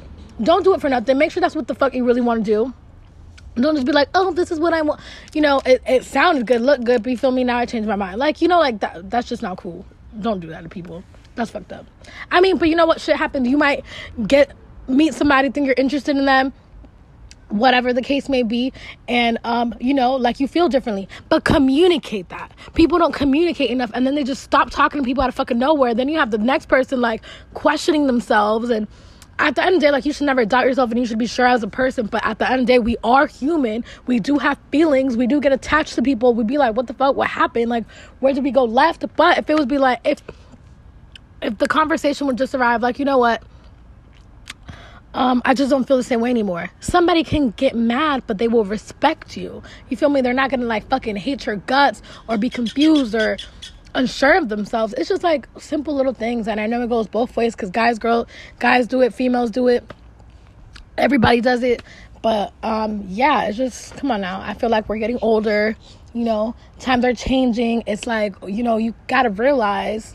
don't 0.43 0.65
do 0.65 0.75
it 0.75 0.81
for 0.81 0.89
nothing. 0.89 1.17
Make 1.19 1.33
sure 1.33 1.41
that's 1.41 1.55
what 1.55 1.67
the 1.69 1.75
fuck 1.75 1.95
you 1.95 2.05
really 2.05 2.21
want 2.21 2.45
to 2.45 2.51
do. 2.51 2.75
Don't 3.55 3.75
just 3.75 3.87
be 3.87 3.93
like, 3.93 4.11
oh, 4.15 4.33
this 4.33 4.51
is 4.51 4.61
what 4.61 4.75
I 4.75 4.83
want. 4.83 5.01
You 5.33 5.41
know, 5.41 5.63
it, 5.65 5.83
it 5.87 6.05
sounded 6.05 6.47
good, 6.47 6.61
looked 6.61 6.85
good, 6.85 7.03
but 7.03 7.11
you 7.11 7.17
feel 7.17 7.31
me? 7.31 7.43
Now 7.43 7.57
I 7.57 7.65
changed 7.65 7.89
my 7.89 7.97
mind. 7.97 8.19
Like, 8.19 8.43
you 8.43 8.49
know, 8.49 8.59
like 8.59 8.81
that 8.81 9.09
that's 9.09 9.29
just 9.29 9.43
not 9.43 9.57
cool. 9.57 9.87
Don't 10.21 10.41
do 10.41 10.49
that 10.49 10.63
to 10.63 10.69
people. 10.69 11.03
That's 11.37 11.51
fucked 11.51 11.73
up. 11.73 11.87
I 12.31 12.41
mean, 12.41 12.59
but 12.59 12.69
you 12.69 12.77
know 12.77 12.87
what? 12.87 13.01
Shit 13.01 13.17
happens. 13.17 13.49
You 13.49 13.57
might 13.57 13.85
get 14.27 14.53
meet 14.89 15.15
somebody, 15.15 15.51
think 15.51 15.67
you're 15.67 15.75
interested 15.77 16.17
in 16.17 16.27
them 16.27 16.53
whatever 17.49 17.93
the 17.93 18.03
case 18.03 18.29
may 18.29 18.43
be 18.43 18.73
and 19.07 19.39
um 19.45 19.73
you 19.81 19.95
know 19.95 20.17
like 20.17 20.41
you 20.41 20.49
feel 20.49 20.69
differently 20.69 21.09
but 21.29 21.45
communicate 21.45 22.29
that 22.29 22.51
people 22.75 22.99
don't 22.99 23.15
communicate 23.15 23.71
enough 23.71 23.91
and 23.95 24.07
then 24.07 24.15
they 24.17 24.25
just 24.25 24.43
stop 24.43 24.71
talking 24.71 25.01
to 25.01 25.05
people 25.05 25.23
out 25.23 25.29
of 25.29 25.35
fucking 25.35 25.59
nowhere 25.59 25.95
then 25.95 26.09
you 26.09 26.19
have 26.19 26.33
the 26.33 26.39
next 26.39 26.67
person 26.67 27.01
like 27.01 27.23
questioning 27.55 28.07
themselves 28.07 28.69
and 28.69 28.89
at 29.39 29.55
the 29.55 29.63
end 29.63 29.75
of 29.75 29.81
the 29.81 29.87
day, 29.87 29.91
like 29.91 30.07
you 30.07 30.13
should 30.13 30.27
never 30.27 30.45
doubt 30.45 30.65
yourself 30.65 30.91
and 30.91 30.99
you 30.99 31.07
should 31.07 31.19
be 31.19 31.27
sure 31.27 31.47
as 31.47 31.63
a 31.63 31.69
person. 31.69 32.07
But 32.07 32.25
at 32.25 32.39
the 32.39 32.51
end 32.51 32.61
of 32.61 32.67
the 32.67 32.73
day, 32.73 32.79
we 32.79 32.97
are 33.05 33.27
human. 33.27 33.85
We 34.07 34.19
do 34.19 34.39
have 34.39 34.59
feelings. 34.71 35.17
We 35.17 35.27
do 35.27 35.41
get 35.41 35.53
attached 35.53 35.95
to 35.97 36.03
people. 36.03 36.33
We'd 36.35 36.47
be 36.47 36.59
like, 36.59 36.75
what 36.75 36.87
the 36.87 36.95
fuck? 36.95 37.17
What 37.17 37.29
happened? 37.29 37.69
Like, 37.69 37.85
where 38.21 38.33
did 38.33 38.45
we 38.45 38.51
go 38.51 38.65
left? 38.65 39.05
But 39.17 39.39
if 39.39 39.51
it 39.51 39.57
was 39.57 39.67
be 39.67 39.79
like, 39.79 40.01
if 40.05 40.23
if 41.43 41.59
the 41.59 41.69
conversation 41.69 42.27
would 42.27 42.39
just 42.39 42.55
arrive, 42.55 42.83
like, 42.83 42.99
you 42.99 43.05
know 43.05 43.19
what? 43.19 43.43
Um, 45.17 45.41
I 45.47 45.55
just 45.55 45.71
don't 45.71 45.89
feel 45.89 45.97
the 45.97 46.03
same 46.03 46.21
way 46.21 46.29
anymore. 46.29 46.71
Somebody 46.81 47.25
can 47.25 47.51
get 47.53 47.75
mad, 47.75 48.23
but 48.27 48.37
they 48.37 48.49
will 48.49 48.67
respect 48.67 49.35
you. 49.35 49.63
You 49.89 49.97
feel 49.97 50.11
me? 50.11 50.21
They're 50.21 50.35
not 50.35 50.51
gonna 50.51 50.67
like 50.67 50.89
fucking 50.91 51.17
hate 51.17 51.47
your 51.47 51.57
guts 51.57 52.03
or 52.29 52.37
be 52.37 52.51
confused 52.51 53.15
or 53.15 53.39
unsure 53.95 54.37
of 54.37 54.51
themselves. 54.51 54.95
It's 54.99 55.09
just 55.09 55.23
like 55.23 55.49
simple 55.59 55.95
little 55.95 56.13
things, 56.13 56.47
and 56.47 56.61
I 56.61 56.67
know 56.67 56.83
it 56.83 56.91
goes 56.91 57.07
both 57.07 57.35
ways 57.35 57.57
because 57.57 57.71
guys, 57.71 57.99
girl, 57.99 58.29
guys 58.59 58.87
do 58.87 59.01
it, 59.01 59.15
females 59.15 59.51
do 59.51 59.69
it, 59.69 59.91
everybody 60.99 61.41
does 61.41 61.63
it. 61.63 61.83
But 62.21 62.53
um, 62.63 63.07
yeah, 63.09 63.45
it's 63.45 63.57
just 63.57 63.97
come 63.97 64.11
on 64.11 64.21
now. 64.21 64.43
I 64.43 64.53
feel 64.53 64.69
like 64.69 64.87
we're 64.87 64.99
getting 64.99 65.19
older. 65.23 65.79
You 66.13 66.25
know, 66.25 66.55
times 66.79 67.07
are 67.07 67.15
changing. 67.15 67.85
It's 67.87 68.07
like 68.07 68.35
you 68.47 68.63
know, 68.63 68.77
you 68.77 68.95
gotta 69.09 69.31
realize 69.31 70.15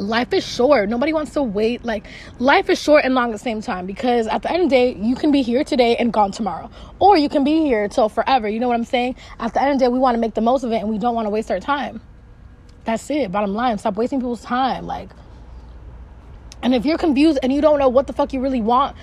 life 0.00 0.32
is 0.32 0.46
short. 0.46 0.88
Nobody 0.88 1.12
wants 1.12 1.32
to 1.34 1.42
wait. 1.42 1.84
Like, 1.84 2.06
life 2.38 2.70
is 2.70 2.80
short 2.80 3.04
and 3.04 3.14
long 3.14 3.30
at 3.30 3.32
the 3.32 3.38
same 3.38 3.60
time 3.60 3.86
because 3.86 4.26
at 4.26 4.42
the 4.42 4.50
end 4.50 4.64
of 4.64 4.70
the 4.70 4.76
day, 4.76 4.94
you 4.94 5.14
can 5.14 5.30
be 5.30 5.42
here 5.42 5.64
today 5.64 5.96
and 5.96 6.12
gone 6.12 6.32
tomorrow. 6.32 6.70
Or 6.98 7.16
you 7.16 7.28
can 7.28 7.44
be 7.44 7.60
here 7.60 7.88
till 7.88 8.08
forever. 8.08 8.48
You 8.48 8.60
know 8.60 8.68
what 8.68 8.74
I'm 8.74 8.84
saying? 8.84 9.16
At 9.38 9.54
the 9.54 9.62
end 9.62 9.72
of 9.72 9.78
the 9.78 9.84
day, 9.84 9.88
we 9.88 9.98
want 9.98 10.14
to 10.14 10.20
make 10.20 10.34
the 10.34 10.40
most 10.40 10.64
of 10.64 10.72
it 10.72 10.76
and 10.76 10.88
we 10.88 10.98
don't 10.98 11.14
want 11.14 11.26
to 11.26 11.30
waste 11.30 11.50
our 11.50 11.60
time. 11.60 12.00
That's 12.84 13.08
it. 13.10 13.30
Bottom 13.30 13.54
line. 13.54 13.78
Stop 13.78 13.96
wasting 13.96 14.20
people's 14.20 14.42
time. 14.42 14.86
Like, 14.86 15.10
and 16.62 16.74
if 16.74 16.84
you're 16.84 16.98
confused 16.98 17.38
and 17.42 17.52
you 17.52 17.60
don't 17.60 17.78
know 17.78 17.88
what 17.88 18.06
the 18.06 18.12
fuck 18.12 18.32
you 18.32 18.40
really 18.40 18.60
want, 18.60 18.96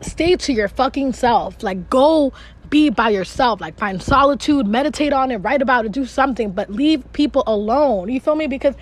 stay 0.00 0.36
to 0.36 0.52
your 0.52 0.68
fucking 0.68 1.12
self. 1.12 1.62
Like, 1.62 1.88
go 1.88 2.32
be 2.68 2.90
by 2.90 3.10
yourself. 3.10 3.60
Like, 3.60 3.78
find 3.78 4.02
solitude, 4.02 4.66
meditate 4.66 5.12
on 5.12 5.30
it, 5.30 5.38
write 5.38 5.62
about 5.62 5.86
it, 5.86 5.92
do 5.92 6.04
something, 6.04 6.50
but 6.50 6.70
leave 6.70 7.12
people 7.12 7.44
alone. 7.46 8.10
You 8.10 8.20
feel 8.20 8.34
me? 8.34 8.46
Because 8.46 8.74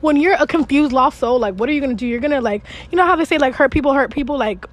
when 0.00 0.16
you're 0.16 0.36
a 0.38 0.46
confused 0.46 0.92
lost 0.92 1.18
soul 1.18 1.38
like 1.38 1.54
what 1.54 1.68
are 1.68 1.72
you 1.72 1.80
gonna 1.80 1.94
do? 1.94 2.06
You're 2.06 2.20
gonna 2.20 2.40
like 2.40 2.64
you 2.90 2.96
know 2.96 3.06
how 3.06 3.16
they 3.16 3.24
say 3.24 3.38
like 3.38 3.54
hurt 3.54 3.70
people 3.72 3.92
hurt 3.92 4.12
people? 4.12 4.38
Like 4.38 4.66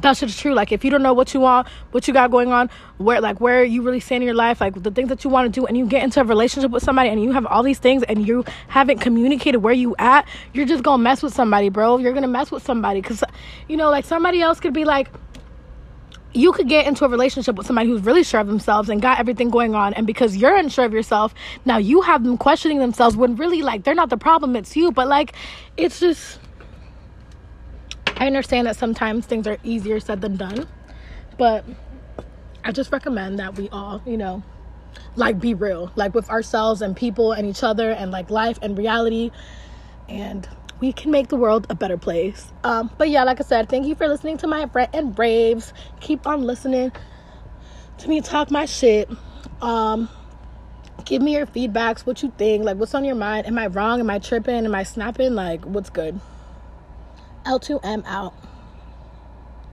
that 0.00 0.16
shit's 0.16 0.36
true. 0.38 0.54
Like 0.54 0.72
if 0.72 0.84
you 0.84 0.90
don't 0.90 1.02
know 1.02 1.12
what 1.12 1.34
you 1.34 1.40
want 1.40 1.68
what 1.90 2.08
you 2.08 2.14
got 2.14 2.30
going 2.30 2.52
on 2.52 2.70
where 2.98 3.20
like 3.20 3.40
where 3.40 3.64
you 3.64 3.82
really 3.82 4.00
stand 4.00 4.22
in 4.22 4.26
your 4.26 4.34
life 4.34 4.60
like 4.60 4.80
the 4.82 4.90
things 4.90 5.08
that 5.08 5.24
you 5.24 5.30
want 5.30 5.52
to 5.52 5.60
do 5.60 5.66
and 5.66 5.76
you 5.76 5.86
get 5.86 6.02
into 6.02 6.20
a 6.20 6.24
relationship 6.24 6.70
with 6.70 6.82
somebody 6.82 7.10
and 7.10 7.22
you 7.22 7.32
have 7.32 7.46
all 7.46 7.62
these 7.62 7.78
things 7.78 8.02
and 8.04 8.26
you 8.26 8.44
haven't 8.68 8.98
communicated 8.98 9.58
where 9.58 9.74
you 9.74 9.94
at 9.98 10.26
you're 10.52 10.66
just 10.66 10.82
gonna 10.82 11.02
mess 11.02 11.22
with 11.22 11.34
somebody 11.34 11.68
bro. 11.68 11.98
You're 11.98 12.12
gonna 12.12 12.28
mess 12.28 12.50
with 12.50 12.62
somebody 12.62 13.00
because 13.00 13.22
you 13.68 13.76
know 13.76 13.90
like 13.90 14.04
somebody 14.04 14.40
else 14.40 14.60
could 14.60 14.72
be 14.72 14.84
like 14.84 15.08
you 16.34 16.52
could 16.52 16.68
get 16.68 16.86
into 16.86 17.04
a 17.04 17.08
relationship 17.08 17.56
with 17.56 17.66
somebody 17.66 17.88
who's 17.88 18.02
really 18.02 18.22
sure 18.22 18.40
of 18.40 18.46
themselves 18.46 18.88
and 18.88 19.02
got 19.02 19.18
everything 19.18 19.50
going 19.50 19.74
on 19.74 19.92
and 19.94 20.06
because 20.06 20.36
you're 20.36 20.56
unsure 20.56 20.84
of 20.84 20.92
yourself 20.92 21.34
now 21.64 21.76
you 21.76 22.00
have 22.00 22.24
them 22.24 22.38
questioning 22.38 22.78
themselves 22.78 23.16
when 23.16 23.36
really 23.36 23.62
like 23.62 23.84
they're 23.84 23.94
not 23.94 24.10
the 24.10 24.16
problem 24.16 24.56
it's 24.56 24.76
you. 24.76 24.92
But 24.92 25.08
like 25.08 25.34
it's 25.76 26.00
just 26.00 26.38
i 28.16 28.26
understand 28.26 28.66
that 28.66 28.76
sometimes 28.76 29.26
things 29.26 29.46
are 29.46 29.58
easier 29.64 29.98
said 29.98 30.20
than 30.20 30.36
done 30.36 30.66
but 31.38 31.64
i 32.64 32.70
just 32.70 32.92
recommend 32.92 33.38
that 33.38 33.56
we 33.56 33.68
all 33.70 34.02
you 34.04 34.16
know 34.16 34.42
like 35.16 35.38
be 35.38 35.54
real 35.54 35.92
like 35.96 36.14
with 36.14 36.28
ourselves 36.30 36.82
and 36.82 36.96
people 36.96 37.32
and 37.32 37.46
each 37.46 37.62
other 37.62 37.90
and 37.90 38.10
like 38.10 38.30
life 38.30 38.58
and 38.62 38.76
reality. 38.76 39.30
And 40.08 40.48
we 40.82 40.92
can 40.92 41.12
make 41.12 41.28
the 41.28 41.36
world 41.36 41.64
a 41.70 41.76
better 41.76 41.96
place. 41.96 42.52
Um, 42.64 42.90
but 42.98 43.08
yeah, 43.08 43.22
like 43.22 43.40
I 43.40 43.44
said, 43.44 43.68
thank 43.68 43.86
you 43.86 43.94
for 43.94 44.08
listening 44.08 44.36
to 44.38 44.48
my 44.48 44.64
Brent 44.64 44.90
and 44.92 45.14
Braves. 45.14 45.72
Keep 46.00 46.26
on 46.26 46.42
listening 46.42 46.90
to 47.98 48.08
me 48.08 48.20
talk 48.20 48.50
my 48.50 48.66
shit. 48.66 49.08
Um, 49.62 50.08
give 51.04 51.22
me 51.22 51.34
your 51.34 51.46
feedbacks, 51.46 52.00
what 52.00 52.20
you 52.24 52.32
think, 52.36 52.64
like 52.64 52.78
what's 52.78 52.96
on 52.96 53.04
your 53.04 53.14
mind. 53.14 53.46
Am 53.46 53.56
I 53.58 53.68
wrong? 53.68 54.00
Am 54.00 54.10
I 54.10 54.18
tripping? 54.18 54.64
Am 54.64 54.74
I 54.74 54.82
snapping? 54.82 55.34
Like, 55.36 55.64
what's 55.64 55.88
good? 55.88 56.20
L2M 57.46 58.02
out. 58.04 58.34